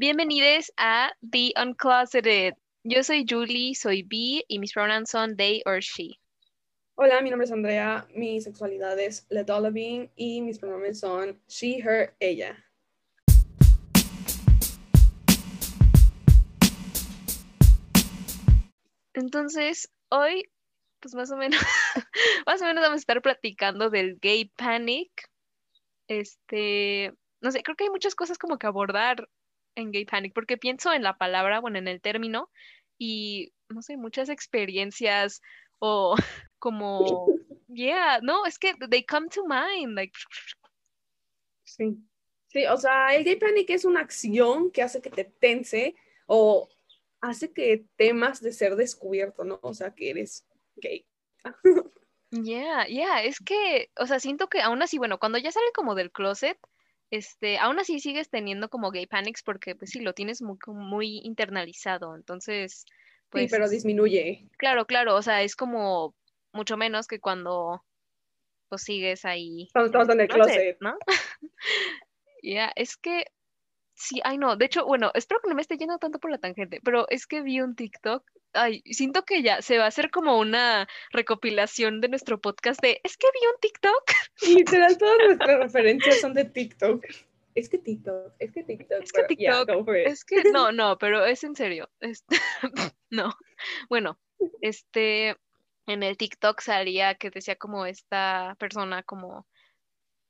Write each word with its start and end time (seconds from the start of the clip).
Bienvenidos 0.00 0.70
a 0.76 1.10
The 1.28 1.52
Uncloseted. 1.56 2.54
Yo 2.84 3.02
soy 3.02 3.26
Julie, 3.28 3.74
soy 3.74 4.04
B 4.04 4.44
y 4.46 4.60
mis 4.60 4.72
pronouns 4.72 5.10
son 5.10 5.36
they 5.36 5.60
or 5.66 5.80
she. 5.80 6.20
Hola, 6.94 7.20
mi 7.20 7.30
nombre 7.30 7.46
es 7.46 7.50
Andrea, 7.50 8.06
mi 8.14 8.40
sexualidad 8.40 8.96
es 9.00 9.26
Being 9.28 10.08
y 10.14 10.40
mis 10.42 10.60
pronombres 10.60 11.00
son 11.00 11.42
she, 11.48 11.80
her, 11.82 12.14
ella. 12.20 12.64
Entonces, 19.14 19.90
hoy, 20.10 20.48
pues 21.00 21.16
más 21.16 21.32
o 21.32 21.36
menos, 21.36 21.60
más 22.46 22.62
o 22.62 22.66
menos 22.66 22.82
vamos 22.82 22.98
a 22.98 23.00
estar 23.00 23.20
platicando 23.20 23.90
del 23.90 24.20
gay 24.20 24.44
panic. 24.44 25.28
Este, 26.06 27.12
no 27.40 27.50
sé, 27.50 27.64
creo 27.64 27.74
que 27.74 27.82
hay 27.82 27.90
muchas 27.90 28.14
cosas 28.14 28.38
como 28.38 28.58
que 28.58 28.68
abordar 28.68 29.28
en 29.78 29.92
gay 29.92 30.04
panic, 30.04 30.34
porque 30.34 30.58
pienso 30.58 30.92
en 30.92 31.02
la 31.02 31.16
palabra, 31.16 31.60
bueno, 31.60 31.78
en 31.78 31.88
el 31.88 32.00
término, 32.00 32.50
y 32.98 33.52
no 33.68 33.82
sé, 33.82 33.96
muchas 33.96 34.28
experiencias 34.28 35.40
o 35.78 36.16
como, 36.58 37.28
yeah, 37.68 38.20
no, 38.22 38.44
es 38.46 38.58
que 38.58 38.74
they 38.90 39.04
come 39.04 39.28
to 39.28 39.44
mind, 39.46 39.94
like. 39.94 40.12
Sí. 41.64 41.96
Sí, 42.48 42.64
o 42.64 42.78
sea, 42.78 43.14
el 43.14 43.24
gay 43.24 43.36
panic 43.36 43.68
es 43.70 43.84
una 43.84 44.00
acción 44.00 44.70
que 44.70 44.82
hace 44.82 45.02
que 45.02 45.10
te 45.10 45.24
tense 45.24 45.94
o 46.26 46.66
hace 47.20 47.52
que 47.52 47.84
temas 47.96 48.40
de 48.40 48.52
ser 48.52 48.74
descubierto, 48.74 49.44
¿no? 49.44 49.60
O 49.62 49.74
sea, 49.74 49.94
que 49.94 50.10
eres 50.10 50.46
gay. 50.76 51.06
Yeah, 52.30 52.86
yeah, 52.86 53.22
es 53.22 53.38
que, 53.38 53.90
o 53.96 54.06
sea, 54.06 54.20
siento 54.20 54.48
que 54.48 54.60
aún 54.60 54.82
así, 54.82 54.98
bueno, 54.98 55.18
cuando 55.18 55.38
ya 55.38 55.50
sale 55.50 55.72
como 55.74 55.94
del 55.94 56.12
closet, 56.12 56.58
este, 57.10 57.58
aún 57.58 57.78
así 57.78 58.00
sigues 58.00 58.30
teniendo 58.30 58.68
como 58.68 58.90
gay 58.90 59.06
panics 59.06 59.42
porque, 59.42 59.74
pues 59.74 59.90
sí, 59.90 60.00
lo 60.00 60.14
tienes 60.14 60.42
muy, 60.42 60.58
muy 60.66 61.20
internalizado, 61.24 62.14
entonces, 62.14 62.84
pues... 63.30 63.44
Sí, 63.44 63.50
pero 63.50 63.68
disminuye. 63.68 64.48
Claro, 64.58 64.86
claro, 64.86 65.14
o 65.16 65.22
sea, 65.22 65.42
es 65.42 65.56
como 65.56 66.14
mucho 66.52 66.76
menos 66.76 67.06
que 67.06 67.20
cuando, 67.20 67.84
pues, 68.68 68.82
sigues 68.82 69.24
ahí. 69.24 69.68
Cuando 69.72 69.86
estamos 69.86 70.08
en 70.10 70.20
el 70.20 70.28
closet, 70.28 70.78
¿no? 70.80 70.96
Ya, 72.40 72.70
es 72.76 72.96
que 72.96 73.24
Sí, 73.98 74.20
ay 74.22 74.38
no, 74.38 74.54
de 74.54 74.66
hecho, 74.66 74.86
bueno, 74.86 75.10
espero 75.14 75.40
que 75.40 75.48
no 75.48 75.56
me 75.56 75.60
esté 75.60 75.76
yendo 75.76 75.98
tanto 75.98 76.20
por 76.20 76.30
la 76.30 76.38
tangente, 76.38 76.80
pero 76.84 77.08
es 77.08 77.26
que 77.26 77.42
vi 77.42 77.60
un 77.60 77.74
TikTok, 77.74 78.22
ay, 78.52 78.82
siento 78.86 79.24
que 79.24 79.42
ya 79.42 79.62
se 79.62 79.78
va 79.78 79.84
a 79.84 79.88
hacer 79.88 80.10
como 80.10 80.38
una 80.38 80.88
recopilación 81.10 82.00
de 82.00 82.08
nuestro 82.08 82.40
podcast 82.40 82.80
de, 82.80 83.00
es 83.04 83.16
que 83.16 83.26
vi 83.32 83.46
un 83.46 83.60
TikTok. 83.60 84.04
Literal, 84.56 84.98
todas 84.98 85.18
nuestras 85.26 85.58
referencias 85.58 86.20
son 86.20 86.34
de 86.34 86.44
TikTok. 86.44 87.04
Es 87.54 87.68
que 87.68 87.78
TikTok, 87.78 88.34
es 88.38 88.52
que 88.52 88.62
TikTok. 88.62 89.02
Es 89.02 89.12
que 89.12 89.22
TikTok, 89.24 89.88
es 89.88 90.24
que 90.24 90.44
no, 90.52 90.70
no, 90.72 90.96
pero 90.98 91.24
es 91.24 91.42
en 91.44 91.56
serio. 91.56 91.88
No, 93.10 93.34
bueno, 93.88 94.18
este, 94.60 95.34
en 95.86 96.02
el 96.02 96.18
TikTok 96.18 96.60
salía 96.60 97.14
que 97.14 97.30
decía 97.30 97.56
como 97.56 97.86
esta 97.86 98.54
persona 98.58 99.02
como 99.02 99.46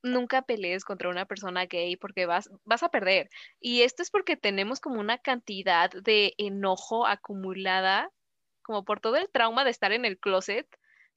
nunca 0.03 0.43
pelees 0.43 0.85
contra 0.85 1.09
una 1.09 1.27
persona 1.27 1.67
gay 1.67 1.97
porque 1.97 2.27
vas, 2.27 2.51
vas 2.65 2.83
a 2.83 2.91
perder. 2.91 3.29
Y 3.61 3.83
esto 3.83 4.03
es 4.03 4.11
porque 4.11 4.37
tenemos 4.37 4.81
como 4.81 5.01
una 5.01 5.19
cantidad 5.19 5.91
de 5.91 6.35
enojo 6.39 7.07
acumulada, 7.07 8.11
como 8.63 8.85
por 8.85 9.01
todo 9.01 9.17
el 9.17 9.31
trauma 9.31 9.65
de 9.65 9.71
estar 9.71 9.93
en 9.93 10.05
el 10.05 10.19
closet, 10.19 10.67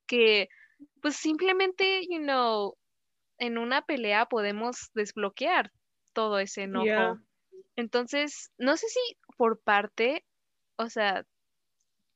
que 0.08 0.50
pues 1.02 1.16
simplemente, 1.16 2.06
you 2.09 2.20
know, 2.20 2.76
en 3.38 3.58
una 3.58 3.84
pelea 3.84 4.26
podemos 4.26 4.92
desbloquear 4.94 5.72
todo 6.14 6.40
ese 6.40 6.64
enojo. 6.64 7.20
Entonces, 7.76 8.52
no 8.58 8.78
sé 8.78 8.88
si 8.88 9.18
por 9.38 9.59
parte, 9.59 10.26
o 10.76 10.90
sea, 10.90 11.26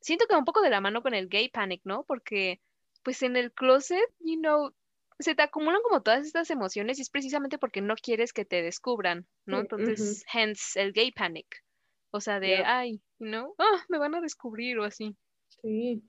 siento 0.02 0.26
que 0.28 0.34
va 0.34 0.40
un 0.40 0.46
poco 0.46 0.62
de 0.62 0.70
la 0.70 0.82
mano 0.82 1.02
con 1.02 1.14
el 1.14 1.30
gay 1.30 1.50
panic, 1.50 1.82
¿no? 1.84 2.04
Porque 2.04 2.62
pues 3.04 3.22
en 3.24 3.36
el 3.36 3.52
closet, 3.52 4.08
you 4.20 4.40
know, 4.40 4.74
se 5.20 5.36
te 5.36 5.42
acumulan 5.42 5.82
como 5.82 6.02
todas 6.02 6.26
estas 6.26 6.50
emociones 6.50 7.00
y 7.00 7.02
es 7.02 7.10
precisamente 7.10 7.58
porque 7.58 7.82
no 7.82 7.96
quieres 7.96 8.34
que 8.34 8.46
te 8.46 8.62
descubran, 8.62 9.26
¿no? 9.46 9.60
Entonces, 9.60 10.24
hence 10.34 10.82
el 10.82 10.92
gay 10.92 11.12
panic. 11.12 11.64
O 12.12 12.22
sea, 12.22 12.40
de, 12.40 12.64
ay, 12.64 13.02
¿no? 13.20 13.56
Ah, 13.58 13.84
me 13.90 13.98
van 13.98 14.16
a 14.16 14.22
descubrir 14.22 14.80
o 14.80 14.84
así. 14.84 15.16
Sí. 15.62 16.04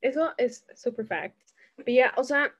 Eso 0.00 0.32
es 0.36 0.66
super 0.74 1.06
fact. 1.06 1.38
ya, 1.86 2.12
o 2.16 2.24
sea, 2.24 2.54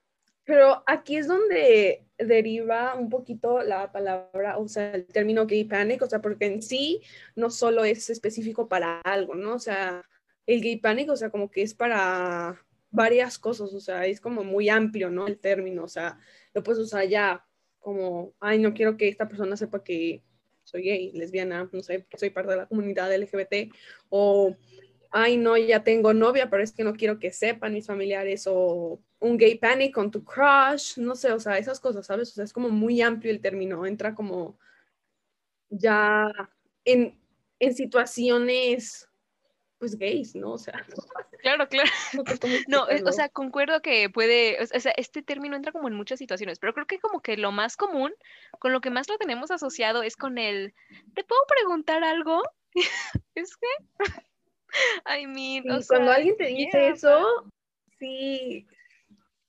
pero 0.44 0.82
aquí 0.87 1.16
es 1.16 1.27
donde 1.27 2.06
deriva 2.19 2.94
un 2.94 3.11
poquito 3.11 3.62
la 3.62 3.93
palabra, 3.93 4.59
o 4.59 4.69
sea, 4.69 4.94
el 4.94 5.06
término 5.06 5.47
gay 5.47 5.65
panic, 5.65 6.03
o 6.03 6.06
sea, 6.06 6.21
porque 6.21 6.47
en 6.47 6.62
sí 6.62 7.03
no 7.34 7.50
solo 7.50 7.84
es 7.84 8.11
específico 8.11 8.69
para 8.69 9.00
algo, 9.00 9.34
¿no? 9.34 9.55
O 9.55 9.59
sea, 9.59 10.05
el 10.47 10.62
gay 10.62 10.77
panic, 10.77 11.11
o 11.11 11.16
sea, 11.16 11.31
como 11.31 11.50
que 11.50 11.62
es 11.62 11.75
para 11.75 12.61
varias 12.92 13.38
cosas, 13.38 13.72
o 13.75 13.80
sea, 13.80 14.06
es 14.06 14.20
como 14.20 14.44
muy 14.44 14.69
amplio, 14.69 15.10
¿no? 15.10 15.26
El 15.26 15.38
término, 15.38 15.84
o 15.84 15.88
sea, 15.88 16.19
lo 16.54 16.62
puedes 16.62 16.80
usar 16.80 17.08
ya 17.08 17.44
como, 17.80 18.34
ay, 18.38 18.58
no 18.58 18.75
quiero 18.75 18.97
que 18.97 19.08
esta 19.08 19.28
persona 19.28 19.56
sepa 19.56 19.82
que 19.82 20.22
soy 20.62 20.82
gay, 20.82 21.10
lesbiana, 21.12 21.69
no 21.72 21.82
sé, 21.82 22.06
soy 22.16 22.31
parte 22.31 22.52
de 22.52 22.58
la 22.58 22.66
comunidad 22.66 23.12
LGBT, 23.12 23.72
o, 24.10 24.54
ay, 25.10 25.38
no, 25.38 25.56
ya 25.56 25.82
tengo 25.82 26.14
novia, 26.14 26.48
pero 26.50 26.62
es 26.62 26.72
que 26.72 26.84
no 26.84 26.92
quiero 26.92 27.19
que 27.19 27.32
sepan 27.32 27.72
mis 27.72 27.86
familiares, 27.86 28.44
o 28.47 29.00
un 29.19 29.36
gay 29.38 29.56
panic 29.56 29.94
con 29.94 30.10
tu 30.10 30.22
crush, 30.22 30.98
no 30.98 31.16
sé, 31.16 31.32
o 31.32 31.41
sea, 31.41 31.58
esas 31.58 31.81
cosas, 31.81 32.06
¿sabes? 32.06 32.31
O 32.31 32.34
sea, 32.34 32.44
es 32.44 32.52
como 32.52 32.69
muy 32.69 33.00
amplio 33.00 33.32
el 33.32 33.41
término, 33.41 33.86
entra 33.86 34.14
como 34.14 34.58
ya 35.70 36.31
en, 36.84 37.19
en 37.58 37.75
situaciones 37.75 39.08
pues 39.82 39.98
gays, 39.98 40.37
¿no? 40.37 40.53
O 40.53 40.59
sea. 40.59 40.75
Claro, 41.43 41.66
claro. 41.66 41.91
No, 42.69 42.88
eh, 42.88 43.03
o 43.04 43.10
sea, 43.10 43.28
concuerdo 43.28 43.82
que 43.82 44.09
puede, 44.09 44.62
o 44.62 44.78
sea, 44.78 44.93
este 44.97 45.25
término 45.25 45.56
entra 45.56 45.72
como 45.72 45.88
en 45.88 45.94
muchas 45.94 46.20
situaciones, 46.20 46.60
pero 46.60 46.72
creo 46.72 46.87
que 46.87 47.00
como 47.00 47.20
que 47.20 47.37
lo 47.37 47.50
más 47.50 47.76
común, 47.76 48.15
con 48.60 48.72
lo 48.72 48.81
que 48.81 48.91
más 48.91 49.09
lo 49.09 49.19
tenemos 49.19 49.50
asociado 49.50 50.04
es 50.04 50.16
con 50.16 50.38
el, 50.38 50.72
¿te 51.16 51.25
puedo 51.25 51.41
preguntar 51.48 52.04
algo? 52.04 52.43
es 53.34 53.56
que, 53.56 53.66
I 55.19 55.26
mean, 55.26 55.69
o 55.69 55.84
cuando 55.88 56.12
alguien 56.12 56.37
te 56.37 56.47
dice 56.47 56.91
eso, 56.91 57.50
sí, 57.99 58.64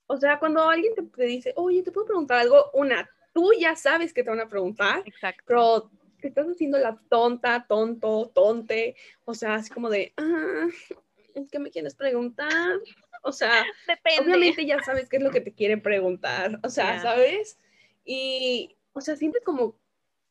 o 0.07 0.17
sea, 0.17 0.39
cuando 0.39 0.67
alguien 0.67 0.95
te, 0.95 1.25
dice, 1.25 1.53
oye, 1.57 1.83
¿te 1.83 1.91
puedo 1.91 2.07
preguntar 2.07 2.39
algo? 2.39 2.71
Una, 2.73 3.07
tú 3.33 3.51
ya 3.59 3.75
sabes 3.75 4.15
que 4.15 4.23
te 4.23 4.31
van 4.31 4.39
a 4.39 4.49
preguntar, 4.49 5.03
Exacto. 5.05 5.43
pero 5.45 5.91
te 6.23 6.29
estás 6.29 6.47
haciendo 6.47 6.77
la 6.77 6.97
tonta, 7.09 7.65
tonto, 7.67 8.31
tonte, 8.33 8.95
o 9.25 9.33
sea, 9.33 9.55
así 9.55 9.69
como 9.69 9.89
de, 9.89 10.13
ah, 10.15 10.67
¿qué 11.51 11.59
me 11.59 11.69
quieres 11.69 11.95
preguntar? 11.95 12.79
O 13.23 13.33
sea, 13.33 13.65
obviamente 14.21 14.65
ya 14.65 14.81
sabes 14.83 15.09
qué 15.09 15.17
es 15.17 15.23
lo 15.23 15.31
que 15.31 15.41
te 15.41 15.53
quieren 15.53 15.81
preguntar, 15.81 16.61
o 16.63 16.69
sea, 16.69 17.01
¿sabes? 17.01 17.57
Y, 18.05 18.77
o 18.93 19.01
sea, 19.01 19.17
sientes 19.17 19.43
como, 19.43 19.77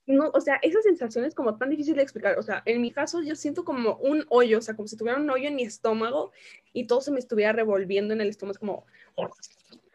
no, 0.06 0.30
o 0.32 0.40
sea, 0.40 0.58
esa 0.62 0.80
sensación 0.80 1.26
es 1.26 1.34
como 1.34 1.58
tan 1.58 1.68
difícil 1.68 1.94
de 1.94 2.02
explicar, 2.02 2.38
o 2.38 2.42
sea, 2.42 2.62
en 2.64 2.80
mi 2.80 2.90
caso 2.90 3.22
yo 3.22 3.36
siento 3.36 3.62
como 3.62 3.96
un 3.96 4.24
hoyo, 4.30 4.58
o 4.58 4.62
sea, 4.62 4.74
como 4.74 4.88
si 4.88 4.96
tuviera 4.96 5.18
un 5.18 5.28
hoyo 5.28 5.48
en 5.48 5.56
mi 5.56 5.62
estómago 5.62 6.32
y 6.72 6.86
todo 6.86 7.02
se 7.02 7.10
me 7.10 7.18
estuviera 7.18 7.52
revolviendo 7.52 8.14
en 8.14 8.22
el 8.22 8.30
estómago, 8.30 8.52
es 8.52 8.58
como, 8.58 8.86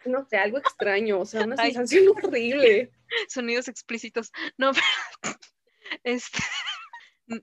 no 0.06 0.25
sé, 0.30 0.38
algo 0.38 0.59
extraño, 0.59 1.19
o 1.19 1.25
sea, 1.25 1.44
una 1.44 1.57
sensación 1.57 2.06
horrible. 2.24 2.91
Sonidos 3.28 3.68
explícitos. 3.68 4.31
No, 4.57 4.72
pero 5.24 5.38
este, 6.03 6.40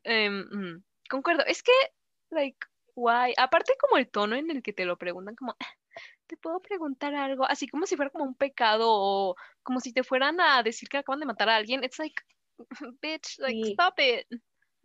em, 0.05 0.82
concuerdo, 1.09 1.44
es 1.47 1.62
que, 1.62 1.72
like, 2.31 2.59
why, 2.94 3.34
aparte 3.37 3.75
como 3.81 3.99
el 3.99 4.10
tono 4.10 4.37
en 4.37 4.50
el 4.50 4.62
que 4.62 4.72
te 4.72 4.84
lo 4.84 4.97
preguntan, 4.99 5.34
como, 5.37 5.56
ah, 5.59 5.75
te 6.27 6.37
puedo 6.37 6.60
preguntar 6.60 7.15
algo, 7.15 7.44
así 7.44 7.69
como 7.69 7.87
si 7.87 7.97
fuera 7.97 8.10
como 8.10 8.25
un 8.25 8.34
pecado 8.34 8.87
o 8.88 9.37
como 9.62 9.81
si 9.81 9.93
te 9.93 10.05
fueran 10.05 10.41
a 10.41 10.62
decir 10.62 10.88
que 10.88 10.99
acaban 10.99 11.21
de 11.21 11.27
matar 11.27 11.49
a 11.49 11.56
alguien, 11.56 11.84
it's 11.84 11.99
like, 11.99 12.22
bitch, 13.03 13.38
like, 13.38 13.72
stop 13.72 13.94
it 13.99 14.27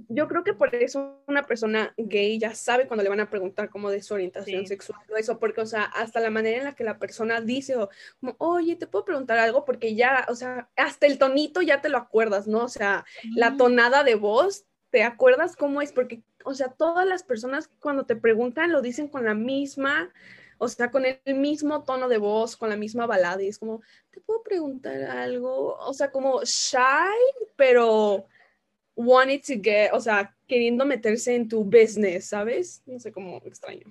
yo 0.08 0.28
creo 0.28 0.44
que 0.44 0.54
por 0.54 0.74
eso 0.74 1.22
una 1.28 1.44
persona 1.44 1.94
gay 1.98 2.40
ya 2.40 2.56
sabe 2.56 2.88
cuando 2.88 3.04
le 3.04 3.10
van 3.10 3.20
a 3.20 3.30
preguntar 3.30 3.70
como 3.70 3.90
de 3.90 4.02
su 4.02 4.14
orientación 4.14 4.66
sexual 4.66 5.02
o 5.12 5.18
eso, 5.18 5.40
porque, 5.40 5.62
o 5.62 5.66
sea, 5.66 5.84
hasta 5.84 6.20
la 6.20 6.30
manera 6.30 6.58
en 6.58 6.64
la 6.64 6.76
que 6.76 6.84
la 6.84 6.98
persona 6.98 7.42
dice, 7.42 7.76
o 7.76 7.90
como, 8.20 8.36
oye, 8.40 8.76
te 8.76 8.88
puedo 8.88 9.06
preguntar 9.06 9.38
algo, 9.38 9.66
porque 9.66 9.96
ya, 9.96 10.26
o 10.30 10.36
sea, 10.36 10.70
hasta 10.78 11.06
el 11.06 11.18
tonito 11.18 11.62
ya 11.62 11.82
te 11.82 11.90
lo 11.90 11.98
acuerdas, 11.98 12.48
¿no? 12.48 12.64
O 12.64 12.70
sea, 12.70 13.06
la 13.36 13.58
tonada 13.58 14.04
de 14.04 14.16
voz, 14.16 14.66
¿te 14.90 15.04
acuerdas 15.04 15.56
cómo 15.56 15.82
es? 15.82 15.92
Porque, 15.92 16.24
o 16.46 16.54
sea, 16.54 16.70
todas 16.70 17.06
las 17.06 17.24
personas 17.24 17.70
cuando 17.80 18.06
te 18.06 18.16
preguntan 18.16 18.72
lo 18.72 18.82
dicen 18.82 19.10
con 19.10 19.26
la 19.26 19.34
misma, 19.34 20.12
o 20.58 20.68
sea, 20.68 20.92
con 20.92 21.06
el 21.06 21.20
mismo 21.36 21.84
tono 21.84 22.08
de 22.08 22.18
voz, 22.18 22.56
con 22.56 22.70
la 22.70 22.78
misma 22.78 23.06
balada, 23.06 23.42
y 23.44 23.48
es 23.48 23.60
como, 23.60 23.82
¿te 24.12 24.22
puedo 24.22 24.44
preguntar 24.44 25.04
algo? 25.04 25.76
O 25.78 25.94
sea, 25.94 26.12
como 26.12 26.42
shy, 26.44 26.78
pero 27.56 28.28
wanted 29.00 29.42
to 29.42 29.54
get, 29.62 29.92
o 29.94 30.00
sea, 30.00 30.36
queriendo 30.48 30.86
meterse 30.86 31.36
en 31.36 31.48
tu 31.48 31.64
business, 31.64 32.26
¿sabes? 32.26 32.84
No 32.86 33.00
sé 33.00 33.12
cómo 33.12 33.42
extraño. 33.46 33.86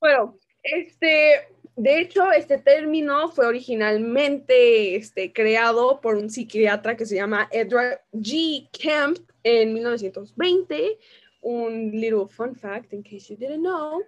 Bueno, 0.00 0.38
Este, 0.62 1.48
de 1.76 2.00
hecho, 2.00 2.30
este 2.32 2.58
término 2.58 3.30
fue 3.30 3.46
originalmente 3.46 4.96
este, 4.96 5.32
creado 5.32 6.00
por 6.00 6.16
un 6.16 6.30
psiquiatra 6.30 6.96
que 6.96 7.06
se 7.06 7.16
llama 7.16 7.48
Edward 7.50 8.00
G. 8.12 8.68
Kemp 8.72 9.18
en 9.42 9.72
1920. 9.72 10.98
Un 11.42 11.92
little 11.92 12.26
fun 12.28 12.54
fact, 12.54 12.92
in 12.92 13.02
case 13.02 13.28
you 13.30 13.36
didn't 13.36 13.60
know. 13.60 14.02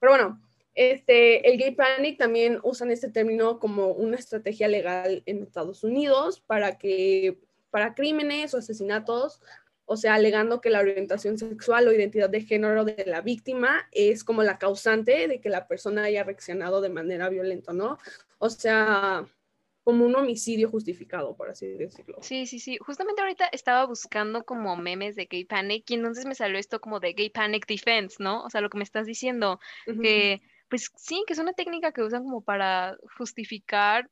Pero 0.00 0.12
bueno, 0.12 0.40
este, 0.74 1.46
el 1.48 1.58
gay 1.58 1.72
panic 1.72 2.16
también 2.16 2.58
usan 2.62 2.90
este 2.90 3.10
término 3.10 3.58
como 3.58 3.88
una 3.88 4.16
estrategia 4.16 4.68
legal 4.68 5.22
en 5.26 5.42
Estados 5.42 5.84
Unidos 5.84 6.40
para 6.40 6.78
que 6.78 7.38
para 7.72 7.94
crímenes 7.94 8.54
o 8.54 8.58
asesinatos, 8.58 9.40
o 9.86 9.96
sea, 9.96 10.14
alegando 10.14 10.60
que 10.60 10.70
la 10.70 10.80
orientación 10.80 11.38
sexual 11.38 11.88
o 11.88 11.92
identidad 11.92 12.30
de 12.30 12.42
género 12.42 12.84
de 12.84 13.02
la 13.06 13.22
víctima 13.22 13.88
es 13.90 14.22
como 14.22 14.42
la 14.42 14.58
causante 14.58 15.26
de 15.26 15.40
que 15.40 15.48
la 15.48 15.66
persona 15.66 16.04
haya 16.04 16.22
reaccionado 16.22 16.80
de 16.80 16.90
manera 16.90 17.28
violenta, 17.30 17.72
¿no? 17.72 17.98
O 18.38 18.50
sea, 18.50 19.26
como 19.84 20.04
un 20.04 20.14
homicidio 20.14 20.70
justificado, 20.70 21.34
por 21.34 21.50
así 21.50 21.66
decirlo. 21.66 22.18
Sí, 22.20 22.46
sí, 22.46 22.60
sí. 22.60 22.76
Justamente 22.78 23.22
ahorita 23.22 23.46
estaba 23.46 23.86
buscando 23.86 24.44
como 24.44 24.76
memes 24.76 25.16
de 25.16 25.26
gay 25.26 25.44
panic 25.44 25.90
y 25.90 25.94
entonces 25.94 26.26
me 26.26 26.34
salió 26.34 26.58
esto 26.58 26.80
como 26.80 27.00
de 27.00 27.14
gay 27.14 27.30
panic 27.30 27.66
defense, 27.66 28.16
¿no? 28.20 28.44
O 28.44 28.50
sea, 28.50 28.60
lo 28.60 28.70
que 28.70 28.78
me 28.78 28.84
estás 28.84 29.06
diciendo, 29.06 29.58
que 29.84 30.42
pues 30.68 30.90
sí, 30.96 31.24
que 31.26 31.32
es 31.32 31.38
una 31.38 31.54
técnica 31.54 31.92
que 31.92 32.02
usan 32.02 32.22
como 32.22 32.42
para 32.42 32.96
justificar 33.18 34.08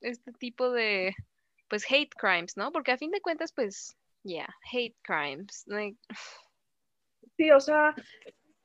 este 0.00 0.32
tipo 0.32 0.70
de, 0.70 1.14
pues, 1.72 1.90
hate 1.90 2.14
crimes, 2.14 2.54
¿no? 2.58 2.70
Porque 2.70 2.92
a 2.92 2.98
fin 2.98 3.10
de 3.10 3.22
cuentas, 3.22 3.50
pues, 3.50 3.96
yeah, 4.24 4.54
hate 4.70 4.94
crimes. 5.00 5.64
Sí, 7.38 7.50
o 7.50 7.60
sea, 7.60 7.94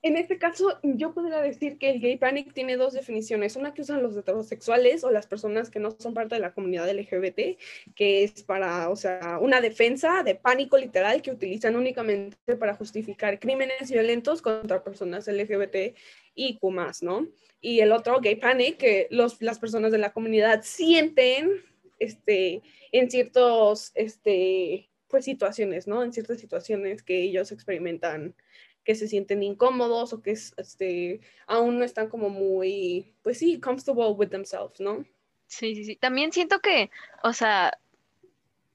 en 0.01 0.17
este 0.17 0.37
caso, 0.37 0.77
yo 0.83 1.13
podría 1.13 1.39
decir 1.39 1.77
que 1.77 1.91
el 1.91 2.01
gay 2.01 2.17
panic 2.17 2.51
tiene 2.51 2.75
dos 2.75 2.91
definiciones. 2.91 3.55
Una 3.55 3.73
que 3.73 3.83
usan 3.83 4.03
los 4.03 4.17
heterosexuales 4.17 5.05
o 5.05 5.11
las 5.11 5.25
personas 5.25 5.69
que 5.69 5.79
no 5.79 5.91
son 5.91 6.13
parte 6.13 6.35
de 6.35 6.41
la 6.41 6.53
comunidad 6.53 6.89
LGBT, 6.93 7.57
que 7.95 8.25
es 8.25 8.43
para, 8.43 8.89
o 8.89 8.97
sea, 8.97 9.37
una 9.39 9.61
defensa 9.61 10.21
de 10.23 10.35
pánico 10.35 10.77
literal 10.77 11.21
que 11.21 11.31
utilizan 11.31 11.77
únicamente 11.77 12.57
para 12.59 12.75
justificar 12.75 13.39
crímenes 13.39 13.89
violentos 13.89 14.41
contra 14.41 14.83
personas 14.83 15.29
LGBT 15.29 15.95
y 16.35 16.57
Q 16.57 16.73
¿no? 17.03 17.25
Y 17.61 17.79
el 17.79 17.93
otro, 17.93 18.19
gay 18.19 18.35
panic, 18.35 18.75
que 18.75 19.07
los, 19.11 19.41
las 19.41 19.59
personas 19.59 19.93
de 19.93 19.97
la 19.97 20.11
comunidad 20.11 20.61
sienten 20.63 21.63
este, 21.99 22.61
en 22.91 23.09
ciertos, 23.09 23.91
este, 23.95 24.89
pues 25.07 25.25
situaciones, 25.25 25.87
¿no? 25.87 26.03
En 26.03 26.13
ciertas 26.13 26.39
situaciones 26.39 27.03
que 27.03 27.21
ellos 27.21 27.51
experimentan 27.51 28.35
que 28.83 28.95
se 28.95 29.09
sienten 29.09 29.43
incómodos 29.43 30.13
o 30.13 30.21
que 30.21 30.31
este, 30.31 31.19
aún 31.45 31.77
no 31.77 31.83
están 31.83 32.07
como 32.07 32.29
muy, 32.29 33.13
pues 33.21 33.37
sí, 33.39 33.59
comfortable 33.59 34.11
with 34.11 34.29
themselves, 34.29 34.79
¿no? 34.79 35.03
Sí, 35.47 35.75
sí, 35.75 35.83
sí. 35.83 35.95
También 35.97 36.31
siento 36.31 36.59
que, 36.59 36.89
o 37.21 37.33
sea, 37.33 37.77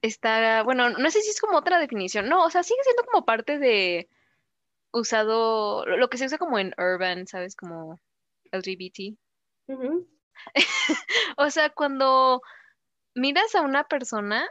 está, 0.03 0.65
bueno, 0.65 0.91
no 0.91 1.11
sé 1.11 1.23
si 1.23 1.31
es 1.31 1.41
como 1.41 1.57
otra 1.57 1.79
definición, 1.79 2.29
no, 2.29 2.45
o 2.45 2.51
sea, 2.51 2.63
sigue 2.63 2.83
siendo 2.85 3.05
como 3.05 3.25
parte 3.25 3.59
de 3.59 4.09
usado, 4.93 5.87
lo 5.87 6.11
que 6.11 6.19
se 6.19 6.27
usa 6.27 6.37
como 6.37 6.59
en 6.59 6.75
urban, 6.77 7.27
¿sabes? 7.27 7.57
Como 7.57 7.99
LGBT. 8.53 9.17
o 11.39 11.51
sea, 11.51 11.71
cuando 11.71 12.43
miras 13.15 13.55
a 13.55 13.63
una 13.63 13.85
persona 13.85 14.49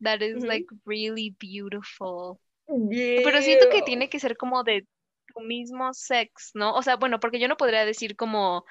that 0.00 0.20
is 0.20 0.42
like 0.44 0.66
really 0.86 1.36
beautiful 1.38 2.38
pero 2.66 3.42
siento 3.42 3.68
que 3.68 3.82
tiene 3.82 4.08
que 4.08 4.18
ser 4.18 4.36
como 4.36 4.64
de 4.64 4.86
tu 5.26 5.40
mismo 5.40 5.92
sex, 5.92 6.52
¿no? 6.54 6.74
O 6.74 6.82
sea, 6.82 6.96
bueno, 6.96 7.20
porque 7.20 7.38
yo 7.38 7.48
no 7.48 7.56
podría 7.56 7.84
decir 7.84 8.16
como 8.16 8.64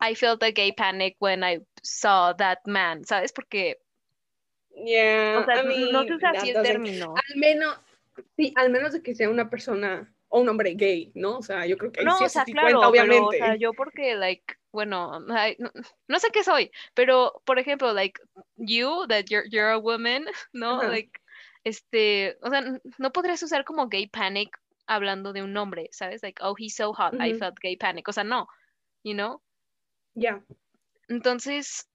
I 0.00 0.14
felt 0.14 0.42
a 0.42 0.50
gay 0.50 0.72
panic 0.72 1.16
when 1.20 1.42
I 1.42 1.60
saw 1.82 2.34
that 2.36 2.58
man, 2.66 3.04
¿sabes? 3.04 3.32
Porque 3.32 3.78
yeah, 4.84 5.40
o 5.40 5.44
sea, 5.44 5.62
no 5.62 6.04
se 6.04 6.14
usa 6.14 6.30
así 6.30 6.50
el 6.50 6.62
término. 6.62 7.14
Al 7.16 7.36
menos, 7.38 7.78
sí, 8.36 8.52
al 8.56 8.70
menos 8.70 8.92
de 8.92 9.02
que 9.02 9.14
sea 9.14 9.30
una 9.30 9.50
persona 9.50 10.12
o 10.28 10.40
un 10.40 10.48
hombre 10.48 10.74
gay, 10.74 11.12
¿no? 11.14 11.38
O 11.38 11.42
sea, 11.42 11.66
yo 11.66 11.76
creo 11.76 11.92
que 11.92 12.02
no, 12.04 12.16
sí 12.18 12.24
o 12.24 12.28
sea, 12.28 12.44
claro, 12.44 12.80
obviamente. 12.80 13.28
Pero, 13.30 13.44
o 13.44 13.46
sea, 13.46 13.56
yo 13.56 13.72
porque, 13.72 14.14
like, 14.14 14.54
bueno, 14.74 15.20
no, 16.08 16.18
sé 16.18 16.28
qué 16.32 16.42
soy, 16.42 16.70
pero, 16.94 17.40
por 17.44 17.58
ejemplo, 17.58 17.92
like, 17.92 18.20
you, 18.56 19.06
that 19.08 19.26
you're, 19.28 19.48
you're 19.48 19.70
a 19.70 19.78
woman, 19.78 20.26
¿no? 20.52 20.82
Like, 20.82 21.20
este, 21.62 22.36
o 22.42 22.50
sea, 22.50 22.62
no 22.98 23.12
podrías 23.12 23.42
usar 23.42 23.64
como 23.64 23.88
gay 23.88 24.08
panic 24.08 24.58
hablando 24.86 25.32
de 25.32 25.42
un 25.42 25.56
hombre, 25.56 25.88
¿sabes? 25.92 26.22
Like, 26.22 26.42
oh, 26.42 26.54
he's 26.58 26.74
so 26.74 26.92
hot, 26.92 27.14
I 27.14 27.38
felt 27.38 27.58
gay 27.62 27.76
panic. 27.76 28.08
O 28.08 28.12
sea, 28.12 28.24
no, 28.24 28.48
you 29.02 29.14
know? 29.14 29.40
Ya. 30.14 30.44
Entonces, 31.08 31.88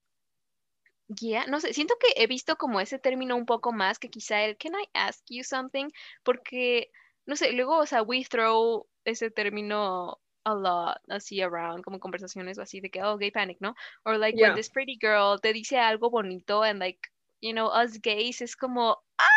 yeah, 1.20 1.46
no 1.48 1.60
sé, 1.60 1.74
siento 1.74 1.96
que 2.00 2.14
he 2.16 2.28
visto 2.28 2.56
como 2.56 2.80
ese 2.80 2.98
término 2.98 3.36
un 3.36 3.46
poco 3.46 3.74
más 3.74 4.00
que 4.00 4.10
quizá 4.10 4.44
el 4.46 4.58
can 4.58 4.74
I 4.74 4.88
ask 4.94 5.22
you 5.30 5.44
something, 5.44 5.90
porque, 6.24 6.92
no 7.26 7.36
sé, 7.36 7.52
luego, 7.52 7.78
o 7.78 7.86
sea, 7.86 8.02
we 8.04 8.24
throw 8.24 8.88
ese 9.04 9.30
término 9.30 10.20
a 10.50 10.56
lot 10.56 11.01
así 11.10 11.42
around, 11.42 11.84
como 11.84 12.00
conversaciones 12.00 12.60
así 12.60 12.81
de 12.81 12.90
que, 12.90 13.01
oh, 13.01 13.18
gay 13.18 13.31
panic, 13.31 13.57
¿no? 13.60 13.75
Or 14.06 14.18
like 14.18 14.36
when 14.36 14.56
this 14.56 14.69
pretty 14.69 14.98
girl 15.00 15.38
te 15.40 15.54
dice 15.54 15.78
algo 15.78 16.10
bonito 16.10 16.63
and 16.63 16.80
like, 16.80 17.00
you 17.42 17.54
know, 17.54 17.68
us 17.68 17.98
gays 17.98 18.42
es 18.42 18.56
como, 18.56 18.96
ah, 19.19 19.28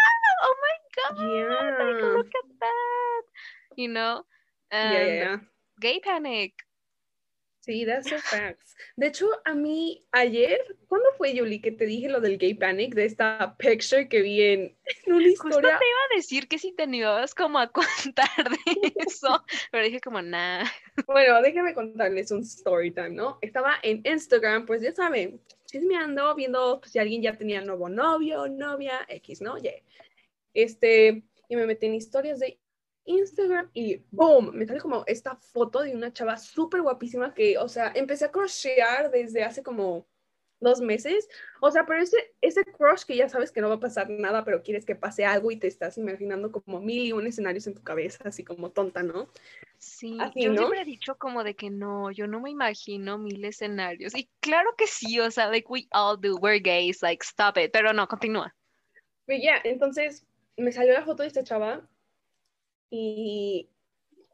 oh 0.42 0.54
my 0.60 0.76
god, 0.96 1.14
yeah. 1.20 1.84
like, 1.84 2.02
look 2.02 2.26
at 2.26 2.50
that, 2.60 3.22
you 3.76 3.88
know, 3.88 4.22
and 4.70 4.92
yeah, 4.92 5.06
yeah, 5.06 5.36
gay 5.80 6.00
panic. 6.00 6.54
Sí, 7.64 7.86
that's 7.86 8.10
a 8.10 8.18
facts. 8.18 8.74
De 8.96 9.06
hecho, 9.06 9.28
a 9.44 9.54
mí 9.54 10.04
ayer, 10.10 10.58
¿cuándo 10.88 11.08
fue, 11.16 11.32
Yuli, 11.32 11.60
que 11.60 11.70
te 11.70 11.86
dije 11.86 12.08
lo 12.08 12.20
del 12.20 12.36
gay 12.36 12.54
panic, 12.54 12.92
de 12.92 13.04
esta 13.04 13.56
picture 13.56 14.08
que 14.08 14.20
vi 14.20 14.42
en, 14.42 14.76
una 15.06 15.28
historia? 15.28 15.54
Justo 15.54 15.60
te 15.60 15.68
iba 15.68 15.78
a 15.78 16.16
decir 16.16 16.48
que 16.48 16.58
si 16.58 16.72
te 16.72 16.82
animabas 16.82 17.36
como 17.36 17.60
a 17.60 17.68
contar 17.72 18.50
de 18.50 18.92
eso, 18.96 19.44
pero 19.70 19.84
dije 19.84 20.00
como, 20.00 20.20
nah. 20.20 20.64
Bueno, 21.06 21.40
déjame 21.40 21.72
contarles 21.72 22.32
un 22.32 22.40
story 22.40 22.90
time, 22.90 23.10
¿no? 23.10 23.38
Estaba 23.42 23.76
en 23.84 24.02
Instagram, 24.04 24.66
pues 24.66 24.82
ya 24.82 24.90
saben, 24.90 25.40
chismeando, 25.66 26.34
viendo 26.34 26.80
pues, 26.80 26.90
si 26.90 26.98
alguien 26.98 27.22
ya 27.22 27.38
tenía 27.38 27.60
nuevo 27.60 27.88
novio, 27.88 28.48
novia, 28.48 29.06
X, 29.08 29.40
¿no? 29.40 29.56
Yeah. 29.58 29.74
Este, 30.52 31.22
y 31.48 31.54
me 31.54 31.66
metí 31.66 31.86
en 31.86 31.94
historias 31.94 32.40
de 32.40 32.58
Instagram 33.04 33.70
y 33.72 34.02
boom, 34.10 34.52
me 34.54 34.66
sale 34.66 34.80
como 34.80 35.04
esta 35.06 35.36
foto 35.36 35.80
de 35.80 35.94
una 35.94 36.12
chava 36.12 36.36
súper 36.36 36.82
guapísima 36.82 37.34
que, 37.34 37.58
o 37.58 37.68
sea, 37.68 37.92
empecé 37.94 38.26
a 38.26 38.30
crochear 38.30 39.10
desde 39.10 39.42
hace 39.42 39.62
como 39.62 40.06
dos 40.62 40.80
meses. 40.80 41.28
O 41.60 41.70
sea, 41.70 41.84
pero 41.84 42.00
ese, 42.00 42.16
ese 42.40 42.64
crush 42.64 43.02
que 43.04 43.16
ya 43.16 43.28
sabes 43.28 43.52
que 43.52 43.60
no 43.60 43.68
va 43.68 43.74
a 43.74 43.80
pasar 43.80 44.08
nada, 44.08 44.44
pero 44.44 44.62
quieres 44.62 44.86
que 44.86 44.94
pase 44.94 45.24
algo 45.24 45.50
y 45.50 45.56
te 45.56 45.66
estás 45.66 45.98
imaginando 45.98 46.50
como 46.50 46.80
mil 46.80 47.04
y 47.04 47.12
un 47.12 47.26
escenarios 47.26 47.66
en 47.66 47.74
tu 47.74 47.82
cabeza, 47.82 48.24
así 48.24 48.44
como 48.44 48.70
tonta, 48.70 49.02
¿no? 49.02 49.28
Sí, 49.78 50.16
yo 50.36 50.54
siempre 50.54 50.82
he 50.82 50.84
dicho 50.84 51.18
como 51.18 51.42
de 51.42 51.54
que 51.54 51.68
no, 51.68 52.12
yo 52.12 52.28
no 52.28 52.40
me 52.40 52.50
imagino 52.50 53.18
mil 53.18 53.44
escenarios. 53.44 54.14
Y 54.14 54.30
claro 54.40 54.70
que 54.78 54.86
sí, 54.86 55.18
o 55.18 55.30
sea, 55.30 55.48
like 55.48 55.66
we 55.68 55.88
all 55.90 56.18
do, 56.18 56.36
we're 56.36 56.60
gays, 56.60 57.02
like 57.02 57.24
stop 57.24 57.58
it, 57.58 57.72
pero 57.72 57.92
no, 57.92 58.06
continúa. 58.06 58.54
Pero 59.26 59.42
ya, 59.42 59.60
entonces 59.64 60.24
me 60.56 60.70
salió 60.70 60.92
la 60.92 61.04
foto 61.04 61.22
de 61.22 61.28
esta 61.28 61.42
chava 61.42 61.88
y, 62.94 63.70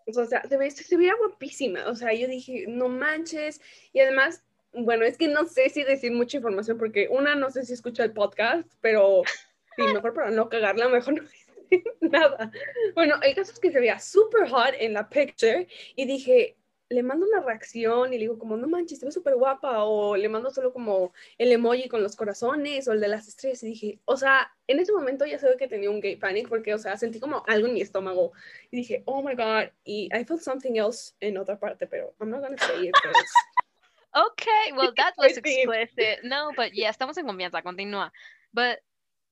o 0.04 0.24
sea, 0.24 0.42
se, 0.42 0.56
ve, 0.56 0.68
se 0.70 0.96
veía 0.96 1.14
guapísima, 1.14 1.86
o 1.86 1.94
sea, 1.94 2.12
yo 2.12 2.26
dije, 2.26 2.64
no 2.66 2.88
manches, 2.88 3.60
y 3.92 4.00
además, 4.00 4.42
bueno, 4.72 5.04
es 5.04 5.16
que 5.16 5.28
no 5.28 5.46
sé 5.46 5.70
si 5.70 5.84
decir 5.84 6.10
mucha 6.10 6.38
información 6.38 6.76
porque 6.76 7.06
una, 7.08 7.36
no 7.36 7.50
sé 7.50 7.64
si 7.64 7.72
escucha 7.72 8.02
el 8.02 8.12
podcast, 8.12 8.68
pero 8.80 9.22
sí, 9.76 9.82
mejor 9.94 10.12
para 10.12 10.32
no 10.32 10.48
cagarla, 10.48 10.88
mejor 10.88 11.14
no 11.14 11.22
decir 11.70 11.84
nada. 12.00 12.50
Bueno, 12.96 13.14
el 13.22 13.36
caso 13.36 13.52
es 13.52 13.60
que 13.60 13.70
se 13.70 13.78
veía 13.78 14.00
súper 14.00 14.48
hot 14.48 14.74
en 14.80 14.92
la 14.94 15.08
picture 15.08 15.68
y 15.94 16.04
dije, 16.04 16.57
le 16.90 17.02
mando 17.02 17.26
una 17.26 17.40
reacción 17.40 18.12
y 18.12 18.16
le 18.16 18.22
digo 18.22 18.38
como, 18.38 18.56
no 18.56 18.66
manches, 18.66 18.98
te 18.98 19.04
ves 19.04 19.14
súper 19.14 19.34
guapa, 19.34 19.84
o 19.84 20.16
le 20.16 20.28
mando 20.28 20.50
solo 20.50 20.72
como 20.72 21.12
el 21.36 21.52
emoji 21.52 21.88
con 21.88 22.02
los 22.02 22.16
corazones 22.16 22.88
o 22.88 22.92
el 22.92 23.00
de 23.00 23.08
las 23.08 23.28
estrellas 23.28 23.62
y 23.62 23.66
dije, 23.68 24.00
o 24.06 24.16
sea, 24.16 24.50
en 24.66 24.80
ese 24.80 24.92
momento 24.92 25.26
ya 25.26 25.38
sabía 25.38 25.56
que 25.56 25.68
tenía 25.68 25.90
un 25.90 26.00
gay 26.00 26.16
panic 26.16 26.48
porque, 26.48 26.72
o 26.72 26.78
sea, 26.78 26.96
sentí 26.96 27.20
como 27.20 27.44
algo 27.46 27.66
en 27.66 27.74
mi 27.74 27.82
estómago 27.82 28.32
y 28.70 28.78
dije, 28.78 29.02
oh 29.04 29.22
my 29.22 29.34
god, 29.34 29.70
y 29.84 30.08
I 30.14 30.24
felt 30.24 30.40
something 30.40 30.76
else 30.76 31.14
en 31.20 31.36
otra 31.36 31.58
parte, 31.58 31.86
pero 31.86 32.14
I'm 32.20 32.30
not 32.30 32.40
gonna 32.40 32.58
say 32.58 32.88
it. 32.88 32.94
okay, 34.14 34.72
well, 34.74 34.92
that 34.96 35.12
was 35.18 35.36
explicit. 35.36 36.24
No, 36.24 36.52
but 36.56 36.72
yeah, 36.72 36.90
estamos 36.90 37.18
en 37.18 37.26
confianza, 37.26 37.62
continúa. 37.62 38.10
But, 38.54 38.78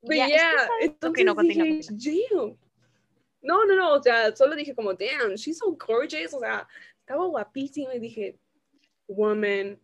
yeah, 0.02 0.26
yeah 0.28 0.68
entonces 0.82 1.24
no, 1.24 1.34
dije, 1.34 1.80
no, 3.42 3.64
no, 3.64 3.76
no, 3.76 3.94
o 3.94 4.02
sea, 4.02 4.34
solo 4.36 4.54
dije 4.56 4.74
como, 4.74 4.92
damn, 4.92 5.36
she's 5.36 5.58
so 5.58 5.72
gorgeous, 5.72 6.34
o 6.34 6.40
sea, 6.40 6.66
estaba 7.06 7.26
guapísima 7.26 7.94
y 7.94 8.00
dije, 8.00 8.38
woman, 9.06 9.80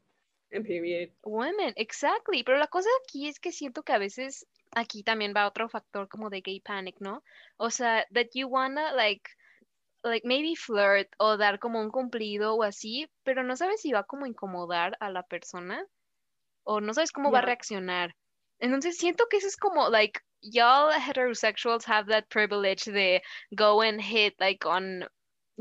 and 0.53 0.67
period. 0.67 1.11
Woman, 1.23 1.73
exactly. 1.77 2.43
Pero 2.43 2.59
la 2.59 2.67
cosa 2.67 2.89
aquí 3.05 3.29
es 3.29 3.39
que 3.39 3.53
siento 3.53 3.85
que 3.85 3.93
a 3.93 3.99
veces 3.99 4.45
aquí 4.73 5.05
también 5.05 5.33
va 5.35 5.47
otro 5.47 5.69
factor 5.69 6.09
como 6.09 6.31
de 6.31 6.41
gay 6.41 6.61
panic, 6.61 6.97
¿no? 6.99 7.23
O 7.59 7.71
sea, 7.71 8.05
that 8.13 8.31
you 8.35 8.49
wanna 8.49 8.93
like 8.95 9.31
like, 10.05 10.27
maybe 10.27 10.57
flirt 10.57 11.09
o 11.19 11.37
dar 11.37 11.59
como 11.59 11.81
un 11.81 11.91
cumplido 11.91 12.57
o 12.57 12.65
así, 12.65 13.09
pero 13.23 13.45
no 13.45 13.57
sabes 13.57 13.81
si 13.81 13.93
va 13.93 14.03
como 14.03 14.25
a 14.25 14.29
incomodar 14.29 14.97
a 15.01 15.11
la 15.11 15.23
persona 15.23 15.87
o 16.65 16.81
no 16.81 16.93
sabes 16.93 17.13
cómo 17.13 17.31
va 17.31 17.39
a 17.39 17.43
reaccionar. 17.43 18.17
Entonces 18.59 18.97
siento 18.97 19.27
que 19.29 19.37
eso 19.37 19.47
es 19.47 19.57
como, 19.57 19.89
like, 19.91 20.21
y'all 20.41 20.93
heterosexuals 20.93 21.89
have 21.89 22.11
that 22.11 22.27
privilege 22.29 22.91
de 22.91 23.23
go 23.53 23.81
and 23.81 24.01
hit, 24.01 24.35
like, 24.39 24.67
on, 24.67 25.09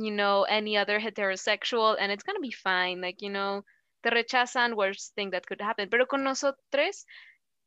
you 0.03 0.12
know, 0.12 0.43
any 0.43 0.77
other 0.77 1.00
heterosexual 1.00 1.96
and 2.00 2.12
it's 2.12 2.24
gonna 2.24 2.39
be 2.39 2.51
fine, 2.51 3.01
like, 3.01 3.22
you 3.22 3.29
know, 3.29 3.63
te 4.03 4.10
rechazan, 4.10 4.75
worst 4.75 5.13
thing 5.15 5.31
that 5.31 5.46
could 5.46 5.62
happen. 5.62 5.89
Pero 5.89 6.05
con 6.05 6.24
nosotros, 6.24 7.05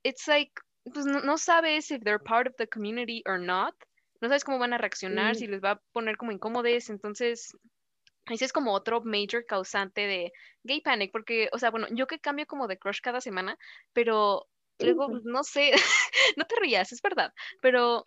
it's 0.03 0.26
like, 0.29 0.50
pues 0.93 1.07
no, 1.07 1.21
no 1.21 1.37
sabes 1.37 1.91
if 1.91 2.03
they're 2.03 2.19
part 2.19 2.47
of 2.47 2.55
the 2.59 2.67
community 2.67 3.23
or 3.26 3.38
not. 3.38 3.75
No 4.21 4.29
sabes 4.29 4.45
cómo 4.45 4.59
van 4.59 4.73
a 4.73 4.79
reaccionar, 4.79 5.33
Mm. 5.33 5.35
si 5.37 5.47
les 5.47 5.61
va 5.61 5.73
a 5.73 5.81
poner 5.93 6.17
como 6.17 6.33
incómodes. 6.33 6.91
Entonces, 6.91 7.53
ese 8.31 8.45
es 8.47 8.53
como 8.53 8.73
otro 8.73 9.03
major 9.03 9.45
causante 9.47 10.07
de 10.07 10.33
gay 10.64 10.81
panic, 10.81 11.11
porque, 11.12 11.49
o 11.53 11.59
sea, 11.59 11.71
bueno, 11.71 11.87
yo 11.91 12.07
que 12.07 12.19
cambio 12.19 12.47
como 12.47 12.67
de 12.69 12.79
crush 12.79 13.00
cada 13.03 13.21
semana, 13.21 13.57
pero 13.93 14.47
luego, 14.81 15.09
no 15.25 15.45
sé, 15.45 15.73
no 16.37 16.45
te 16.47 16.57
rías, 16.61 16.91
es 16.93 17.03
verdad, 17.03 17.33
pero, 17.61 18.05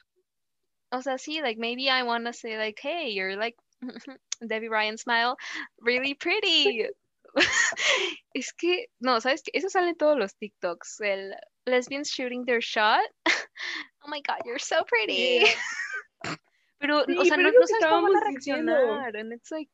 o 0.92 1.02
sea, 1.02 1.18
sí, 1.18 1.40
like, 1.42 1.60
maybe 1.60 1.84
I 1.84 2.02
wanna 2.04 2.34
say, 2.34 2.58
like, 2.58 2.80
hey, 2.82 3.14
you're 3.14 3.36
like, 3.36 3.58
Debbie 4.42 4.70
Ryan 4.70 4.98
smile, 4.98 5.36
really 5.80 6.14
pretty. 6.16 6.88
Es 8.34 8.54
que, 8.54 8.88
no, 9.00 9.20
¿sabes 9.22 9.44
qué? 9.44 9.52
Eso 9.54 9.70
sale 9.70 9.90
en 9.90 9.98
todos 9.98 10.18
los 10.18 10.36
TikToks, 10.38 11.02
el 11.02 11.36
lesbians 11.66 12.10
shooting 12.10 12.46
their 12.46 12.60
shot. 12.62 13.02
Oh 14.04 14.10
my 14.10 14.22
God, 14.22 14.38
you're 14.46 14.60
so 14.60 14.86
pretty. 14.86 15.42
Yeah. 15.42 16.38
Pero, 16.80 17.04
Sí, 17.06 17.18
o 17.18 17.26
sea, 17.26 17.36
pero 17.36 17.52
no, 17.52 17.60
no 17.60 17.68
sabes 17.68 17.86
cómo 17.90 18.08
reaccionar. 18.32 19.18
And 19.18 19.34
it's 19.34 19.52
like, 19.52 19.72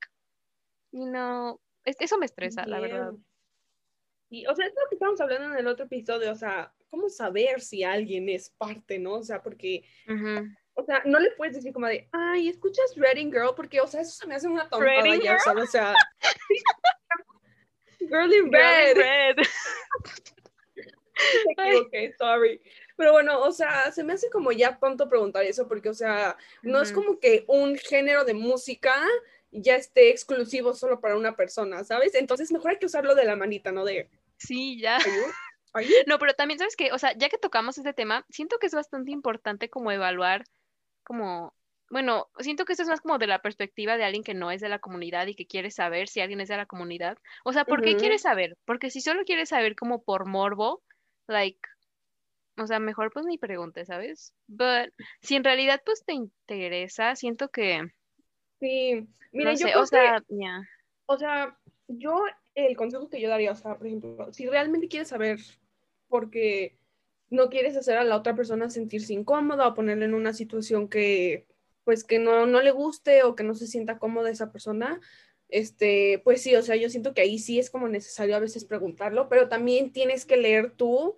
you 0.92 1.06
know, 1.06 1.60
es- 1.86 1.98
eso 2.00 2.18
me 2.18 2.26
estresa, 2.26 2.66
la 2.66 2.80
verdad. 2.80 3.14
Y, 4.32 4.46
o 4.48 4.56
sea, 4.56 4.66
es 4.66 4.74
lo 4.74 4.90
que 4.90 4.96
estábamos 4.96 5.22
hablando 5.22 5.52
en 5.54 5.60
el 5.60 5.68
otro 5.68 5.86
episodio, 5.86 6.32
o 6.32 6.36
sea, 6.36 6.74
¿cómo 6.90 7.10
saber 7.10 7.62
si 7.62 7.84
alguien 7.84 8.28
es 8.30 8.50
parte, 8.50 8.98
no? 8.98 9.16
O 9.16 9.24
sea, 9.24 9.44
porque. 9.44 9.84
O 10.76 10.84
sea, 10.84 11.02
no 11.06 11.20
le 11.20 11.32
puedes 11.32 11.56
decir 11.56 11.74
como 11.74 11.88
de, 11.88 12.08
ay, 12.12 12.50
escuchas 12.50 12.96
Reading 12.96 13.32
Girl, 13.32 13.54
porque, 13.56 13.82
o 13.82 13.88
sea, 13.88 14.02
eso 14.02 14.12
se 14.12 14.28
me 14.28 14.36
hace 14.36 14.48
una 14.48 14.70
tontada 14.70 15.02
¿Reading 15.02 15.22
ya, 15.22 15.38
Girl? 15.40 15.60
o 15.60 15.66
sea, 15.66 15.94
Girl 18.00 18.34
in 18.34 18.52
Girl 18.52 18.90
in 18.90 18.96
Red. 18.96 19.36
Me 21.58 21.64
equivoqué, 21.70 22.14
sorry. 22.18 22.62
Pero 22.96 23.12
bueno, 23.12 23.42
o 23.42 23.52
sea, 23.52 23.92
se 23.92 24.04
me 24.04 24.14
hace 24.14 24.30
como 24.30 24.52
ya 24.52 24.78
tonto 24.78 25.10
preguntar 25.10 25.44
eso, 25.46 25.68
porque, 25.68 25.90
o 25.90 25.94
sea, 25.94 26.38
no 26.62 26.82
es 26.82 26.92
como 26.92 27.20
que 27.20 27.46
un 27.48 27.78
género 27.78 28.24
de 28.26 28.34
música 28.34 28.94
ya 29.52 29.76
esté 29.76 30.10
exclusivo 30.10 30.74
solo 30.74 31.00
para 31.00 31.16
una 31.16 31.36
persona, 31.36 31.84
¿sabes? 31.84 32.16
Entonces, 32.16 32.52
mejor 32.52 32.72
hay 32.72 32.80
que 32.80 32.88
usarlo 32.88 33.16
de 33.16 33.26
la 33.26 33.36
manita, 33.36 33.72
¿no? 33.72 33.86
De, 33.86 34.10
Sí, 34.38 34.80
ya. 34.80 34.98
¿are 34.98 35.06
you? 35.06 35.24
¿Are 35.74 35.86
you? 35.86 35.94
No, 36.08 36.20
pero 36.20 36.34
también, 36.34 36.60
¿sabes 36.60 36.76
qué? 36.76 36.92
O 36.92 37.00
sea, 37.00 37.14
ya 37.18 37.30
que 37.30 37.38
tocamos 37.38 37.78
este 37.78 37.94
tema, 37.94 38.26
siento 38.30 38.58
que 38.60 38.68
es 38.68 38.74
bastante 38.74 39.12
importante 39.12 39.70
como 39.70 39.92
evaluar, 39.92 40.44
como, 41.04 41.54
bueno, 41.90 42.28
siento 42.40 42.66
que 42.66 42.74
esto 42.74 42.84
es 42.84 42.90
más 42.90 43.02
como 43.02 43.18
de 43.18 43.28
la 43.28 43.42
perspectiva 43.42 43.98
de 43.98 44.04
alguien 44.04 44.24
que 44.24 44.34
no 44.34 44.52
es 44.52 44.62
de 44.62 44.70
la 44.70 44.80
comunidad 44.80 45.28
y 45.28 45.36
que 45.36 45.46
quiere 45.48 45.72
saber 45.72 46.08
si 46.08 46.22
alguien 46.22 46.42
es 46.42 46.50
de 46.50 46.58
la 46.58 46.66
comunidad. 46.66 47.18
O 47.46 47.54
sea, 47.54 47.66
¿por 47.66 47.82
qué 47.82 47.92
Ujú. 47.92 48.00
quieres 48.00 48.22
saber? 48.22 48.58
Porque 48.66 48.90
si 48.90 49.02
solo 49.02 49.24
quieres 49.26 49.50
saber 49.50 49.76
como 49.76 50.04
por 50.04 50.28
morbo, 50.28 50.82
like, 51.28 51.60
o 52.58 52.68
sea, 52.68 52.80
mejor 52.80 53.12
pues 53.12 53.26
ni 53.26 53.38
preguntes, 53.38 53.88
¿sabes? 53.88 54.34
But 54.48 54.94
si 55.22 55.36
en 55.36 55.44
realidad 55.44 55.82
pues 55.86 56.04
te 56.06 56.14
interesa, 56.14 57.16
siento 57.16 57.50
que, 57.50 57.82
Sí, 58.60 59.08
mire, 59.32 59.52
no 59.52 59.52
yo 59.52 59.58
sé, 59.58 59.64
creo 59.66 59.82
o 59.82 59.86
sea, 59.86 60.24
que, 60.28 60.36
o 61.06 61.18
sea, 61.18 61.58
yo, 61.88 62.24
el 62.56 62.78
consejo 62.78 63.10
que 63.10 63.20
yo 63.20 63.30
daría, 63.30 63.52
o 63.52 63.56
sea, 63.56 63.78
por 63.78 63.88
ejemplo, 63.88 64.32
si 64.32 64.48
realmente 64.48 64.88
quieres 64.88 65.10
saber 65.10 65.40
porque 66.08 66.78
no 67.34 67.50
quieres 67.50 67.76
hacer 67.76 67.98
a 67.98 68.04
la 68.04 68.16
otra 68.16 68.36
persona 68.36 68.70
sentirse 68.70 69.14
incómoda 69.14 69.68
o 69.68 69.74
ponerle 69.74 70.06
en 70.06 70.14
una 70.14 70.34
situación 70.34 70.88
que, 70.88 71.48
pues, 71.84 72.04
que 72.04 72.20
no, 72.20 72.46
no 72.46 72.62
le 72.62 72.72
guste 72.72 73.24
o 73.24 73.36
que 73.36 73.44
no 73.44 73.56
se 73.56 73.68
sienta 73.68 74.00
cómoda 74.00 74.30
esa 74.30 74.52
persona, 74.52 75.02
este, 75.50 76.22
pues 76.24 76.42
sí, 76.42 76.56
o 76.56 76.62
sea, 76.62 76.76
yo 76.76 76.90
siento 76.90 77.14
que 77.14 77.22
ahí 77.22 77.40
sí 77.40 77.60
es 77.60 77.70
como 77.70 77.88
necesario 77.88 78.36
a 78.36 78.40
veces 78.40 78.66
preguntarlo, 78.66 79.30
pero 79.30 79.50
también 79.50 79.92
tienes 79.92 80.26
que 80.26 80.38
leer 80.38 80.72
tú 80.72 81.18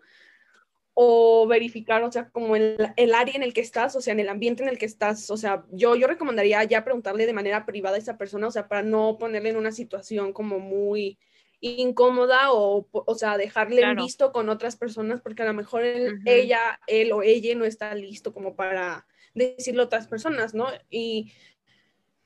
o 0.94 1.46
verificar, 1.48 2.04
o 2.04 2.12
sea, 2.12 2.30
como 2.30 2.56
el, 2.56 2.78
el 2.96 3.14
área 3.14 3.36
en 3.36 3.44
el 3.44 3.54
que 3.54 3.62
estás, 3.62 3.96
o 3.96 4.02
sea, 4.02 4.14
en 4.14 4.22
el 4.22 4.30
ambiente 4.30 4.64
en 4.64 4.70
el 4.70 4.78
que 4.78 4.86
estás, 4.86 5.30
o 5.30 5.38
sea, 5.38 5.66
yo, 5.72 5.96
yo 5.96 6.08
recomendaría 6.08 6.64
ya 6.64 6.86
preguntarle 6.86 7.26
de 7.26 7.34
manera 7.34 7.66
privada 7.66 7.98
a 7.98 8.00
esa 8.00 8.18
persona, 8.18 8.48
o 8.48 8.52
sea, 8.52 8.70
para 8.70 8.84
no 8.84 9.18
ponerle 9.18 9.50
en 9.50 9.58
una 9.58 9.74
situación 9.74 10.32
como 10.32 10.60
muy 10.60 11.20
incómoda 11.68 12.52
o, 12.52 12.88
o 12.92 13.16
sea, 13.16 13.38
dejarle 13.38 13.82
en 13.82 13.88
visto 14.06 14.32
con 14.32 14.50
otras 14.50 14.76
personas, 14.76 15.22
porque 15.22 15.44
a 15.44 15.46
lo 15.46 15.54
mejor 15.54 15.84
él- 15.84 16.20
ella, 16.26 16.80
él 16.88 17.12
o 17.12 17.22
ella 17.22 17.56
no 17.56 17.66
está 17.66 17.94
listo 17.96 18.34
como 18.34 18.56
para 18.56 19.06
decirlo 19.34 19.84
a 19.84 19.86
otras 19.86 20.08
personas, 20.08 20.54
¿no? 20.54 20.68
Y, 20.90 21.32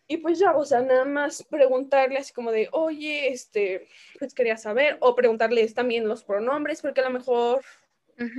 y 0.08 0.18
pues 0.18 0.40
ya, 0.40 0.56
o 0.56 0.66
sea, 0.66 0.82
nada 0.82 1.06
más 1.06 1.44
preguntarle 1.44 2.18
así 2.18 2.34
como 2.34 2.52
de, 2.52 2.68
oye, 2.72 3.30
este, 3.30 3.88
pues 4.18 4.34
quería 4.34 4.58
saber, 4.58 4.98
o 5.02 5.16
preguntarles 5.16 5.74
también 5.74 6.08
los 6.08 6.24
pronombres, 6.24 6.82
porque 6.82 7.02
a 7.02 7.06
lo 7.06 7.12
mejor 7.12 7.62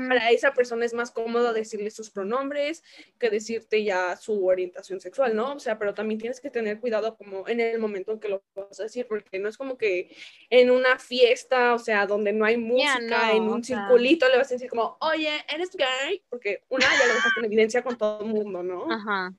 Para 0.08 0.30
esa 0.30 0.52
persona 0.52 0.84
es 0.84 0.92
más 0.92 1.10
cómodo 1.10 1.52
decirle 1.52 1.90
sus 1.90 2.10
pronombres 2.10 2.82
que 3.18 3.30
decirte 3.30 3.82
ya 3.82 4.16
su 4.16 4.46
orientación 4.46 5.00
sexual, 5.00 5.34
¿no? 5.34 5.54
O 5.54 5.58
sea, 5.58 5.78
pero 5.78 5.94
también 5.94 6.20
tienes 6.20 6.40
que 6.40 6.50
tener 6.50 6.80
cuidado 6.80 7.16
como 7.16 7.48
en 7.48 7.60
el 7.60 7.78
momento 7.78 8.12
en 8.12 8.20
que 8.20 8.28
lo 8.28 8.42
vas 8.54 8.78
a 8.80 8.84
decir, 8.84 9.06
porque 9.08 9.38
no 9.38 9.48
es 9.48 9.56
como 9.56 9.78
que 9.78 10.14
en 10.50 10.70
una 10.70 10.98
fiesta, 10.98 11.74
o 11.74 11.78
sea, 11.78 12.06
donde 12.06 12.32
no 12.32 12.44
hay 12.44 12.56
música, 12.56 13.28
no, 13.28 13.36
en 13.36 13.42
un 13.48 13.64
sea- 13.64 13.78
circulito 13.86 14.28
le 14.28 14.36
vas 14.36 14.50
a 14.50 14.54
decir 14.54 14.68
como, 14.68 14.98
oye, 15.00 15.30
¿eres 15.48 15.70
gay? 15.74 16.22
Porque 16.28 16.62
una 16.68 16.84
ya 16.86 17.06
lo 17.06 17.14
dejaste 17.14 17.40
en 17.40 17.46
evidencia 17.46 17.82
con 17.82 17.96
todo 17.96 18.22
el 18.22 18.28
mundo, 18.28 18.62
¿no? 18.62 18.90
Ajá. 18.92 19.32